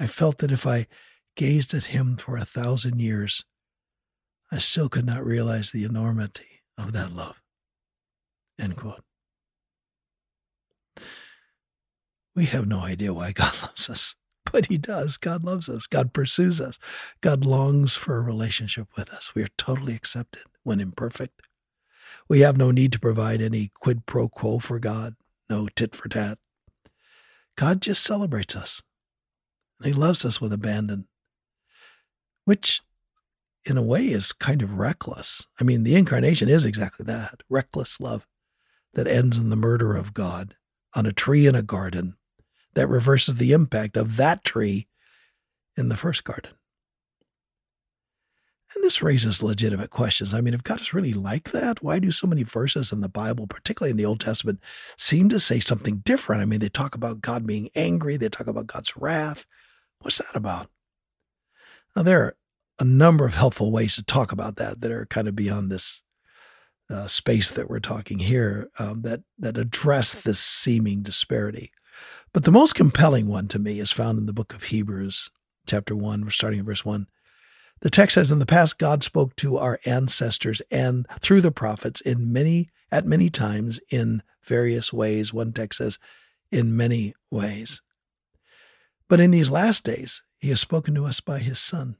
I 0.00 0.08
felt 0.08 0.38
that 0.38 0.50
if 0.50 0.66
I 0.66 0.88
gazed 1.36 1.74
at 1.74 1.84
him 1.84 2.16
for 2.16 2.36
a 2.36 2.44
thousand 2.44 3.00
years, 3.00 3.44
I 4.50 4.58
still 4.58 4.88
could 4.88 5.06
not 5.06 5.24
realize 5.24 5.70
the 5.70 5.84
enormity 5.84 6.62
of 6.76 6.92
that 6.92 7.12
love. 7.12 7.36
We 12.34 12.46
have 12.46 12.66
no 12.66 12.80
idea 12.80 13.12
why 13.12 13.32
God 13.32 13.54
loves 13.62 13.90
us, 13.90 14.14
but 14.50 14.66
He 14.66 14.78
does. 14.78 15.16
God 15.16 15.44
loves 15.44 15.68
us. 15.68 15.86
God 15.86 16.12
pursues 16.12 16.60
us. 16.60 16.78
God 17.20 17.44
longs 17.44 17.96
for 17.96 18.16
a 18.16 18.22
relationship 18.22 18.88
with 18.96 19.10
us. 19.10 19.34
We 19.34 19.42
are 19.42 19.48
totally 19.58 19.94
accepted 19.94 20.44
when 20.62 20.80
imperfect. 20.80 21.42
We 22.28 22.40
have 22.40 22.56
no 22.56 22.70
need 22.70 22.92
to 22.92 23.00
provide 23.00 23.42
any 23.42 23.70
quid 23.74 24.06
pro 24.06 24.28
quo 24.28 24.58
for 24.58 24.78
God, 24.78 25.16
no 25.50 25.68
tit 25.74 25.94
for 25.94 26.08
tat. 26.08 26.38
God 27.56 27.82
just 27.82 28.02
celebrates 28.02 28.56
us. 28.56 28.82
He 29.82 29.92
loves 29.92 30.24
us 30.24 30.40
with 30.40 30.52
abandon, 30.52 31.08
which 32.44 32.82
in 33.64 33.76
a 33.76 33.82
way 33.82 34.06
is 34.06 34.32
kind 34.32 34.62
of 34.62 34.78
reckless. 34.78 35.46
I 35.60 35.64
mean, 35.64 35.84
the 35.84 35.94
incarnation 35.94 36.48
is 36.48 36.64
exactly 36.64 37.04
that 37.04 37.42
reckless 37.48 38.00
love 38.00 38.26
that 38.94 39.06
ends 39.06 39.38
in 39.38 39.50
the 39.50 39.56
murder 39.56 39.94
of 39.94 40.14
God 40.14 40.56
on 40.94 41.06
a 41.06 41.12
tree 41.12 41.46
in 41.46 41.54
a 41.54 41.62
garden 41.62 42.16
that 42.74 42.88
reverses 42.88 43.36
the 43.36 43.52
impact 43.52 43.96
of 43.96 44.16
that 44.16 44.44
tree 44.44 44.88
in 45.76 45.88
the 45.88 45.96
first 45.96 46.24
garden. 46.24 46.52
And 48.74 48.82
this 48.82 49.02
raises 49.02 49.42
legitimate 49.42 49.90
questions. 49.90 50.32
I 50.32 50.40
mean, 50.40 50.54
if 50.54 50.62
God 50.62 50.80
is 50.80 50.94
really 50.94 51.12
like 51.12 51.52
that, 51.52 51.82
why 51.82 51.98
do 51.98 52.10
so 52.10 52.26
many 52.26 52.42
verses 52.42 52.90
in 52.90 53.00
the 53.00 53.08
Bible, 53.08 53.46
particularly 53.46 53.90
in 53.90 53.98
the 53.98 54.06
Old 54.06 54.20
Testament, 54.20 54.60
seem 54.96 55.28
to 55.28 55.38
say 55.38 55.60
something 55.60 55.98
different? 55.98 56.40
I 56.40 56.46
mean, 56.46 56.60
they 56.60 56.70
talk 56.70 56.94
about 56.94 57.20
God 57.20 57.46
being 57.46 57.68
angry, 57.74 58.16
they 58.16 58.30
talk 58.30 58.46
about 58.46 58.66
God's 58.66 58.96
wrath. 58.96 59.44
What's 60.00 60.18
that 60.18 60.34
about? 60.34 60.68
Now, 61.94 62.02
there 62.02 62.22
are 62.22 62.36
a 62.78 62.84
number 62.84 63.26
of 63.26 63.34
helpful 63.34 63.70
ways 63.70 63.96
to 63.96 64.04
talk 64.04 64.32
about 64.32 64.56
that 64.56 64.80
that 64.80 64.90
are 64.90 65.06
kind 65.06 65.28
of 65.28 65.36
beyond 65.36 65.70
this 65.70 66.02
uh, 66.90 67.06
space 67.06 67.50
that 67.50 67.70
we're 67.70 67.80
talking 67.80 68.18
here 68.18 68.70
um, 68.78 69.02
that 69.02 69.22
that 69.38 69.56
address 69.56 70.12
this 70.12 70.38
seeming 70.38 71.02
disparity. 71.02 71.70
But 72.32 72.44
the 72.44 72.52
most 72.52 72.74
compelling 72.74 73.28
one 73.28 73.48
to 73.48 73.58
me 73.58 73.78
is 73.78 73.92
found 73.92 74.18
in 74.18 74.26
the 74.26 74.32
book 74.32 74.54
of 74.54 74.64
Hebrews, 74.64 75.30
chapter 75.66 75.94
1, 75.94 76.24
we're 76.24 76.30
starting 76.30 76.60
at 76.60 76.66
verse 76.66 76.84
1. 76.84 77.06
The 77.82 77.90
text 77.90 78.14
says, 78.14 78.30
In 78.30 78.38
the 78.38 78.46
past, 78.46 78.78
God 78.78 79.02
spoke 79.02 79.36
to 79.36 79.58
our 79.58 79.78
ancestors 79.84 80.62
and 80.70 81.06
through 81.20 81.40
the 81.40 81.50
prophets 81.50 82.00
in 82.00 82.32
many, 82.32 82.70
at 82.90 83.06
many 83.06 83.28
times 83.28 83.80
in 83.90 84.22
various 84.44 84.92
ways. 84.92 85.32
One 85.32 85.52
text 85.52 85.78
says, 85.78 85.98
in 86.50 86.76
many 86.76 87.14
ways. 87.30 87.82
But 89.08 89.20
in 89.20 89.30
these 89.30 89.50
last 89.50 89.84
days, 89.84 90.22
he 90.42 90.48
has 90.48 90.58
spoken 90.58 90.92
to 90.96 91.06
us 91.06 91.20
by 91.20 91.38
his 91.38 91.60
Son, 91.60 91.94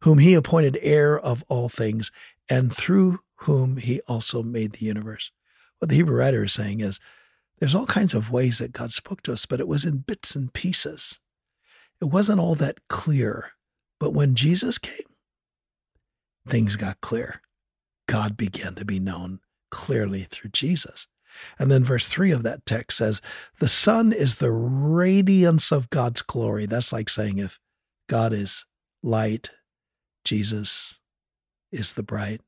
whom 0.00 0.18
he 0.18 0.32
appointed 0.32 0.78
heir 0.80 1.18
of 1.18 1.44
all 1.48 1.68
things, 1.68 2.10
and 2.48 2.74
through 2.74 3.20
whom 3.40 3.76
he 3.76 4.00
also 4.08 4.42
made 4.42 4.72
the 4.72 4.86
universe. 4.86 5.32
What 5.78 5.90
the 5.90 5.96
Hebrew 5.96 6.16
writer 6.16 6.44
is 6.44 6.54
saying 6.54 6.80
is 6.80 6.98
there's 7.58 7.74
all 7.74 7.84
kinds 7.84 8.14
of 8.14 8.30
ways 8.30 8.56
that 8.56 8.72
God 8.72 8.90
spoke 8.90 9.22
to 9.24 9.34
us, 9.34 9.44
but 9.44 9.60
it 9.60 9.68
was 9.68 9.84
in 9.84 9.98
bits 9.98 10.34
and 10.34 10.50
pieces. 10.50 11.20
It 12.00 12.06
wasn't 12.06 12.40
all 12.40 12.54
that 12.54 12.78
clear. 12.88 13.50
But 14.00 14.14
when 14.14 14.34
Jesus 14.34 14.78
came, 14.78 15.06
things 16.48 16.76
got 16.76 17.02
clear. 17.02 17.42
God 18.08 18.38
began 18.38 18.74
to 18.76 18.84
be 18.86 18.98
known 18.98 19.40
clearly 19.70 20.26
through 20.30 20.50
Jesus. 20.52 21.06
And 21.58 21.70
then 21.70 21.84
verse 21.84 22.08
3 22.08 22.30
of 22.30 22.42
that 22.42 22.66
text 22.66 22.98
says, 22.98 23.20
The 23.60 23.68
Son 23.68 24.12
is 24.12 24.36
the 24.36 24.52
radiance 24.52 25.72
of 25.72 25.90
God's 25.90 26.22
glory. 26.22 26.66
That's 26.66 26.92
like 26.92 27.08
saying 27.08 27.38
if 27.38 27.58
God 28.08 28.32
is 28.32 28.64
light, 29.02 29.50
Jesus 30.24 31.00
is 31.72 31.92
the 31.92 32.02
bright. 32.02 32.40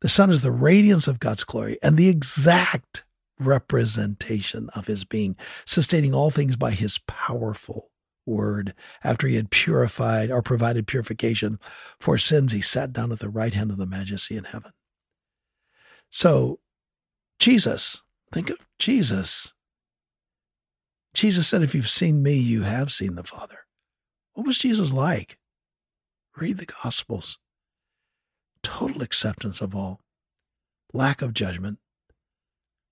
The 0.00 0.08
Son 0.08 0.30
is 0.30 0.40
the 0.40 0.50
radiance 0.50 1.06
of 1.06 1.20
God's 1.20 1.44
glory 1.44 1.78
and 1.82 1.96
the 1.96 2.08
exact 2.08 3.04
representation 3.38 4.68
of 4.70 4.86
his 4.86 5.04
being, 5.04 5.36
sustaining 5.64 6.14
all 6.14 6.30
things 6.30 6.56
by 6.56 6.72
his 6.72 6.98
powerful 7.06 7.90
word. 8.26 8.74
After 9.04 9.26
he 9.26 9.36
had 9.36 9.50
purified 9.50 10.30
or 10.30 10.42
provided 10.42 10.86
purification 10.86 11.58
for 12.00 12.18
sins, 12.18 12.52
he 12.52 12.60
sat 12.60 12.92
down 12.92 13.12
at 13.12 13.20
the 13.20 13.28
right 13.28 13.54
hand 13.54 13.70
of 13.70 13.78
the 13.78 13.86
majesty 13.86 14.36
in 14.36 14.44
heaven. 14.44 14.72
So, 16.10 16.60
Jesus, 17.42 18.00
think 18.30 18.50
of 18.50 18.58
Jesus. 18.78 19.52
Jesus 21.12 21.48
said, 21.48 21.60
If 21.60 21.74
you've 21.74 21.90
seen 21.90 22.22
me, 22.22 22.34
you 22.34 22.62
have 22.62 22.92
seen 22.92 23.16
the 23.16 23.24
Father. 23.24 23.66
What 24.34 24.46
was 24.46 24.58
Jesus 24.58 24.92
like? 24.92 25.38
Read 26.36 26.58
the 26.58 26.66
Gospels. 26.84 27.40
Total 28.62 29.02
acceptance 29.02 29.60
of 29.60 29.74
all, 29.74 29.98
lack 30.92 31.20
of 31.20 31.34
judgment, 31.34 31.78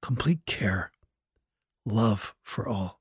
complete 0.03 0.45
care, 0.47 0.91
love 1.87 2.35
for 2.43 2.69
all. 2.69 2.99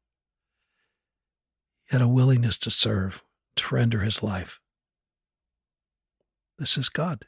He 1.89 1.95
had 1.95 2.03
a 2.03 2.07
willingness 2.07 2.59
to 2.59 2.69
serve, 2.69 3.23
to 3.55 3.73
render 3.73 4.01
his 4.01 4.21
life. 4.21 4.59
This 6.59 6.77
is 6.77 6.89
God. 6.89 7.25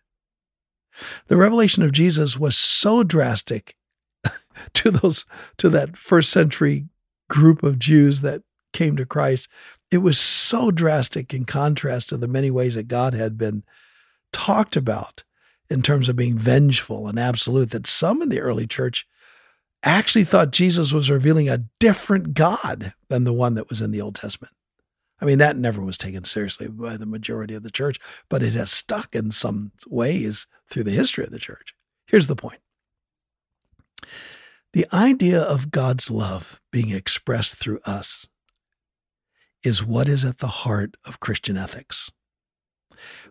The 1.26 1.38
revelation 1.38 1.82
of 1.82 1.92
Jesus 1.92 2.38
was 2.38 2.56
so 2.56 3.02
drastic 3.02 3.76
to 4.74 4.92
those 4.92 5.26
to 5.58 5.70
that 5.70 5.98
first 5.98 6.30
century 6.30 6.88
group 7.30 7.64
of 7.64 7.80
Jews 7.80 8.22
that 8.22 8.44
came 8.74 8.96
to 8.98 9.06
Christ. 9.06 9.48
It 9.90 10.00
was 10.00 10.18
so 10.18 10.72
drastic 10.72 11.34
in 11.34 11.46
contrast 11.46 12.10
to 12.10 12.18
the 12.18 12.28
many 12.28 12.50
ways 12.50 12.76
that 12.76 12.88
God 12.88 13.14
had 13.14 13.38
been 13.38 13.64
talked 14.32 14.76
about 14.76 15.24
in 15.70 15.82
terms 15.82 16.10
of 16.10 16.16
being 16.16 16.38
vengeful 16.38 17.08
and 17.08 17.20
absolute 17.20 17.72
that 17.72 17.88
some 17.88 18.22
in 18.22 18.30
the 18.30 18.42
early 18.42 18.68
church 18.68 19.08
actually 19.84 20.24
thought 20.24 20.52
Jesus 20.52 20.92
was 20.92 21.10
revealing 21.10 21.50
a 21.50 21.66
different 21.80 22.34
God 22.34 22.94
than 23.10 23.24
the 23.24 23.34
one 23.34 23.56
that 23.56 23.70
was 23.70 23.82
in 23.82 23.92
the 23.92 24.02
Old 24.02 24.16
Testament. 24.16 24.54
I 25.20 25.26
mean, 25.26 25.38
that 25.38 25.58
never 25.58 25.82
was 25.82 25.98
taken 25.98 26.24
seriously 26.24 26.68
by 26.68 26.98
the 26.98 27.06
majority 27.06 27.54
of 27.54 27.64
the 27.64 27.72
church, 27.72 28.00
but 28.28 28.42
it 28.42 28.54
has 28.54 28.72
stuck 28.72 29.16
in 29.16 29.32
some 29.32 29.72
ways 29.88 30.48
through 30.70 30.84
the 30.84 30.92
history 30.92 31.24
of 31.24 31.32
the 31.32 31.40
church. 31.40 31.76
Here's 32.08 32.28
the 32.28 32.36
point 32.36 32.60
the 34.74 34.88
idea 34.94 35.40
of 35.42 35.72
God's 35.72 36.10
love 36.10 36.60
being 36.72 36.92
expressed 36.92 37.56
through 37.56 37.80
us 37.86 38.28
is 39.64 39.84
what 39.84 40.10
is 40.10 40.26
at 40.26 40.40
the 40.40 40.48
heart 40.48 40.96
of 41.06 41.20
Christian 41.20 41.58
ethics. 41.58 42.12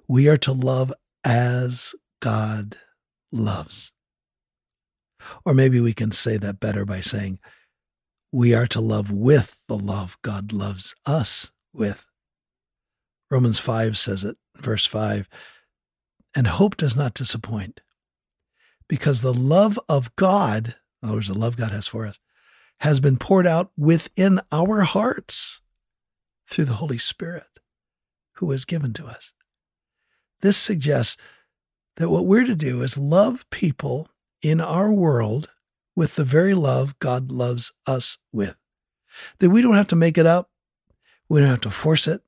We 0.06 0.28
are 0.28 0.36
to 0.38 0.52
love 0.52 0.92
as 1.24 1.94
God 2.20 2.76
loves. 3.32 3.92
Or 5.44 5.54
maybe 5.54 5.80
we 5.80 5.92
can 5.92 6.12
say 6.12 6.36
that 6.36 6.60
better 6.60 6.84
by 6.84 7.00
saying, 7.00 7.38
we 8.32 8.54
are 8.54 8.66
to 8.68 8.80
love 8.80 9.10
with 9.10 9.60
the 9.66 9.78
love 9.78 10.16
God 10.22 10.52
loves 10.52 10.94
us 11.04 11.50
with. 11.72 12.04
Romans 13.30 13.58
5 13.58 13.98
says 13.98 14.24
it, 14.24 14.36
verse 14.56 14.86
5 14.86 15.28
and 16.34 16.46
hope 16.46 16.76
does 16.76 16.94
not 16.96 17.14
disappoint 17.14 17.80
because 18.88 19.20
the 19.20 19.34
love 19.34 19.78
of 19.88 20.14
God, 20.16 20.76
Oh, 21.02 21.06
in 21.06 21.08
other 21.08 21.16
words, 21.16 21.28
the 21.28 21.34
love 21.34 21.56
God 21.56 21.70
has 21.70 21.88
for 21.88 22.06
us, 22.06 22.18
has 22.78 23.00
been 23.00 23.16
poured 23.16 23.46
out 23.46 23.70
within 23.76 24.40
our 24.52 24.82
hearts 24.82 25.60
through 26.46 26.66
the 26.66 26.74
Holy 26.74 26.98
Spirit 26.98 27.60
who 28.34 28.46
was 28.46 28.64
given 28.64 28.92
to 28.94 29.06
us. 29.06 29.32
This 30.40 30.56
suggests 30.56 31.16
that 31.96 32.08
what 32.08 32.26
we're 32.26 32.46
to 32.46 32.54
do 32.54 32.82
is 32.82 32.96
love 32.96 33.44
people 33.50 34.08
in 34.42 34.60
our 34.60 34.90
world 34.90 35.50
with 35.94 36.16
the 36.16 36.24
very 36.24 36.54
love 36.54 36.98
God 36.98 37.30
loves 37.30 37.72
us 37.86 38.18
with. 38.32 38.56
That 39.38 39.50
we 39.50 39.60
don't 39.60 39.74
have 39.74 39.88
to 39.88 39.96
make 39.96 40.16
it 40.16 40.26
up, 40.26 40.50
we 41.28 41.40
don't 41.40 41.50
have 41.50 41.60
to 41.62 41.70
force 41.70 42.06
it. 42.06 42.22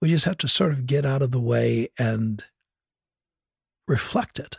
We 0.00 0.08
just 0.08 0.24
have 0.24 0.38
to 0.38 0.48
sort 0.48 0.72
of 0.72 0.86
get 0.86 1.06
out 1.06 1.22
of 1.22 1.30
the 1.30 1.40
way 1.40 1.88
and 1.98 2.44
reflect 3.86 4.38
it 4.38 4.58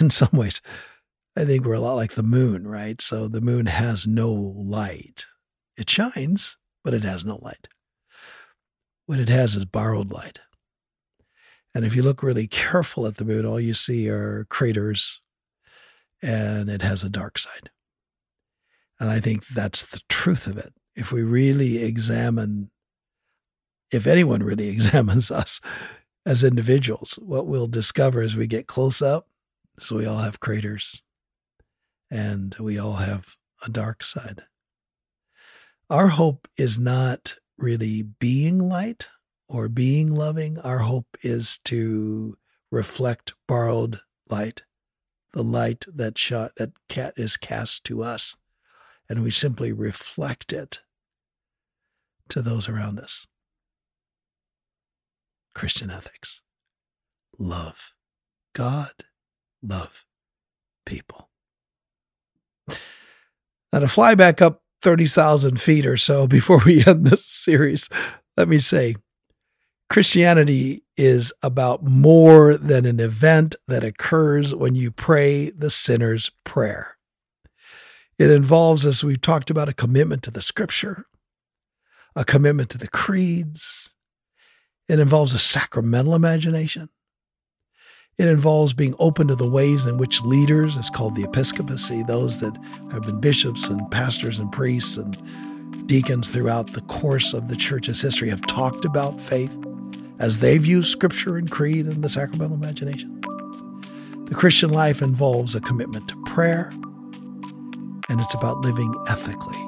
in 0.00 0.10
some 0.10 0.30
ways. 0.32 0.60
I 1.36 1.44
think 1.44 1.66
we're 1.66 1.74
a 1.74 1.80
lot 1.80 1.94
like 1.94 2.14
the 2.14 2.22
moon, 2.22 2.66
right? 2.66 3.00
So 3.02 3.28
the 3.28 3.42
moon 3.42 3.66
has 3.66 4.06
no 4.06 4.32
light. 4.32 5.26
It 5.76 5.90
shines, 5.90 6.56
but 6.82 6.94
it 6.94 7.04
has 7.04 7.26
no 7.26 7.38
light. 7.42 7.68
What 9.04 9.20
it 9.20 9.28
has 9.28 9.54
is 9.54 9.66
borrowed 9.66 10.10
light. 10.10 10.40
And 11.74 11.84
if 11.84 11.94
you 11.94 12.02
look 12.02 12.22
really 12.22 12.46
careful 12.46 13.06
at 13.06 13.18
the 13.18 13.24
moon, 13.24 13.44
all 13.44 13.60
you 13.60 13.74
see 13.74 14.08
are 14.08 14.46
craters 14.48 15.20
and 16.22 16.70
it 16.70 16.80
has 16.80 17.04
a 17.04 17.10
dark 17.10 17.36
side. 17.38 17.68
And 18.98 19.10
I 19.10 19.20
think 19.20 19.46
that's 19.46 19.82
the 19.82 20.00
truth 20.08 20.46
of 20.46 20.56
it. 20.56 20.72
If 20.94 21.12
we 21.12 21.22
really 21.22 21.84
examine, 21.84 22.70
if 23.92 24.06
anyone 24.06 24.42
really 24.42 24.68
examines 24.70 25.30
us 25.30 25.60
as 26.24 26.42
individuals, 26.42 27.18
what 27.22 27.46
we'll 27.46 27.66
discover 27.66 28.22
as 28.22 28.34
we 28.34 28.46
get 28.46 28.66
close 28.66 29.02
up 29.02 29.28
is 29.76 29.92
we 29.92 30.06
all 30.06 30.18
have 30.18 30.40
craters 30.40 31.02
and 32.10 32.54
we 32.60 32.78
all 32.78 32.94
have 32.94 33.36
a 33.62 33.70
dark 33.70 34.04
side. 34.04 34.42
Our 35.88 36.08
hope 36.08 36.48
is 36.56 36.78
not 36.78 37.36
really 37.58 38.02
being 38.02 38.68
light 38.68 39.08
or 39.48 39.68
being 39.68 40.12
loving. 40.12 40.58
Our 40.58 40.78
hope 40.80 41.06
is 41.22 41.58
to 41.64 42.36
reflect 42.70 43.34
borrowed 43.46 44.00
light, 44.28 44.64
the 45.32 45.44
light 45.44 45.84
that 45.94 46.18
shot 46.18 46.52
that 46.56 46.72
cat 46.88 47.14
is 47.16 47.36
cast 47.36 47.84
to 47.84 48.02
us, 48.02 48.36
and 49.08 49.22
we 49.22 49.30
simply 49.30 49.72
reflect 49.72 50.52
it 50.52 50.80
to 52.28 52.42
those 52.42 52.68
around 52.68 52.98
us. 52.98 53.26
Christian 55.54 55.90
ethics. 55.90 56.42
Love 57.38 57.92
God, 58.52 58.92
love 59.62 60.04
people. 60.84 61.25
Now, 63.72 63.80
to 63.80 63.88
fly 63.88 64.14
back 64.14 64.40
up 64.40 64.62
30,000 64.82 65.60
feet 65.60 65.86
or 65.86 65.96
so 65.96 66.26
before 66.28 66.62
we 66.64 66.84
end 66.84 67.06
this 67.06 67.24
series, 67.24 67.88
let 68.36 68.48
me 68.48 68.58
say 68.58 68.96
Christianity 69.88 70.82
is 70.96 71.32
about 71.42 71.84
more 71.84 72.56
than 72.56 72.86
an 72.86 73.00
event 73.00 73.54
that 73.68 73.84
occurs 73.84 74.54
when 74.54 74.74
you 74.74 74.90
pray 74.90 75.50
the 75.50 75.70
sinner's 75.70 76.30
prayer. 76.44 76.96
It 78.18 78.30
involves, 78.30 78.86
as 78.86 79.04
we've 79.04 79.20
talked 79.20 79.50
about, 79.50 79.68
a 79.68 79.74
commitment 79.74 80.22
to 80.22 80.30
the 80.30 80.40
scripture, 80.40 81.04
a 82.14 82.24
commitment 82.24 82.70
to 82.70 82.78
the 82.78 82.88
creeds. 82.88 83.90
It 84.88 84.98
involves 84.98 85.34
a 85.34 85.38
sacramental 85.38 86.14
imagination. 86.14 86.88
It 88.18 88.28
involves 88.28 88.72
being 88.72 88.94
open 88.98 89.28
to 89.28 89.36
the 89.36 89.46
ways 89.46 89.84
in 89.84 89.98
which 89.98 90.22
leaders, 90.22 90.78
it's 90.78 90.88
called 90.88 91.16
the 91.16 91.24
episcopacy, 91.24 92.02
those 92.02 92.40
that 92.40 92.56
have 92.90 93.02
been 93.02 93.20
bishops 93.20 93.68
and 93.68 93.90
pastors 93.90 94.38
and 94.38 94.50
priests 94.50 94.96
and 94.96 95.86
deacons 95.86 96.30
throughout 96.30 96.72
the 96.72 96.80
course 96.82 97.34
of 97.34 97.48
the 97.48 97.56
church's 97.56 98.00
history, 98.00 98.30
have 98.30 98.40
talked 98.46 98.86
about 98.86 99.20
faith 99.20 99.54
as 100.18 100.38
they've 100.38 100.64
used 100.64 100.90
scripture 100.90 101.36
and 101.36 101.50
creed 101.50 101.84
and 101.84 102.02
the 102.02 102.08
sacramental 102.08 102.56
imagination. 102.56 103.20
The 104.24 104.34
Christian 104.34 104.70
life 104.70 105.02
involves 105.02 105.54
a 105.54 105.60
commitment 105.60 106.08
to 106.08 106.22
prayer, 106.24 106.70
and 108.08 108.18
it's 108.18 108.34
about 108.34 108.62
living 108.62 108.94
ethically, 109.08 109.58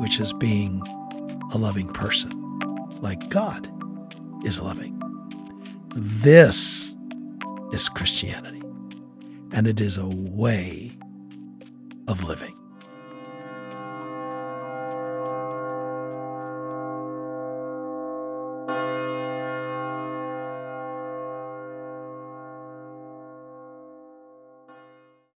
which 0.00 0.18
is 0.18 0.32
being 0.32 0.82
a 1.52 1.58
loving 1.58 1.86
person, 1.92 2.32
like 3.00 3.28
God 3.28 3.70
is 4.44 4.58
loving. 4.58 5.00
This 5.94 6.93
is 7.74 7.88
Christianity, 7.88 8.62
and 9.50 9.66
it 9.66 9.80
is 9.80 9.98
a 9.98 10.06
way 10.06 10.92
of 12.06 12.22
living. 12.22 12.54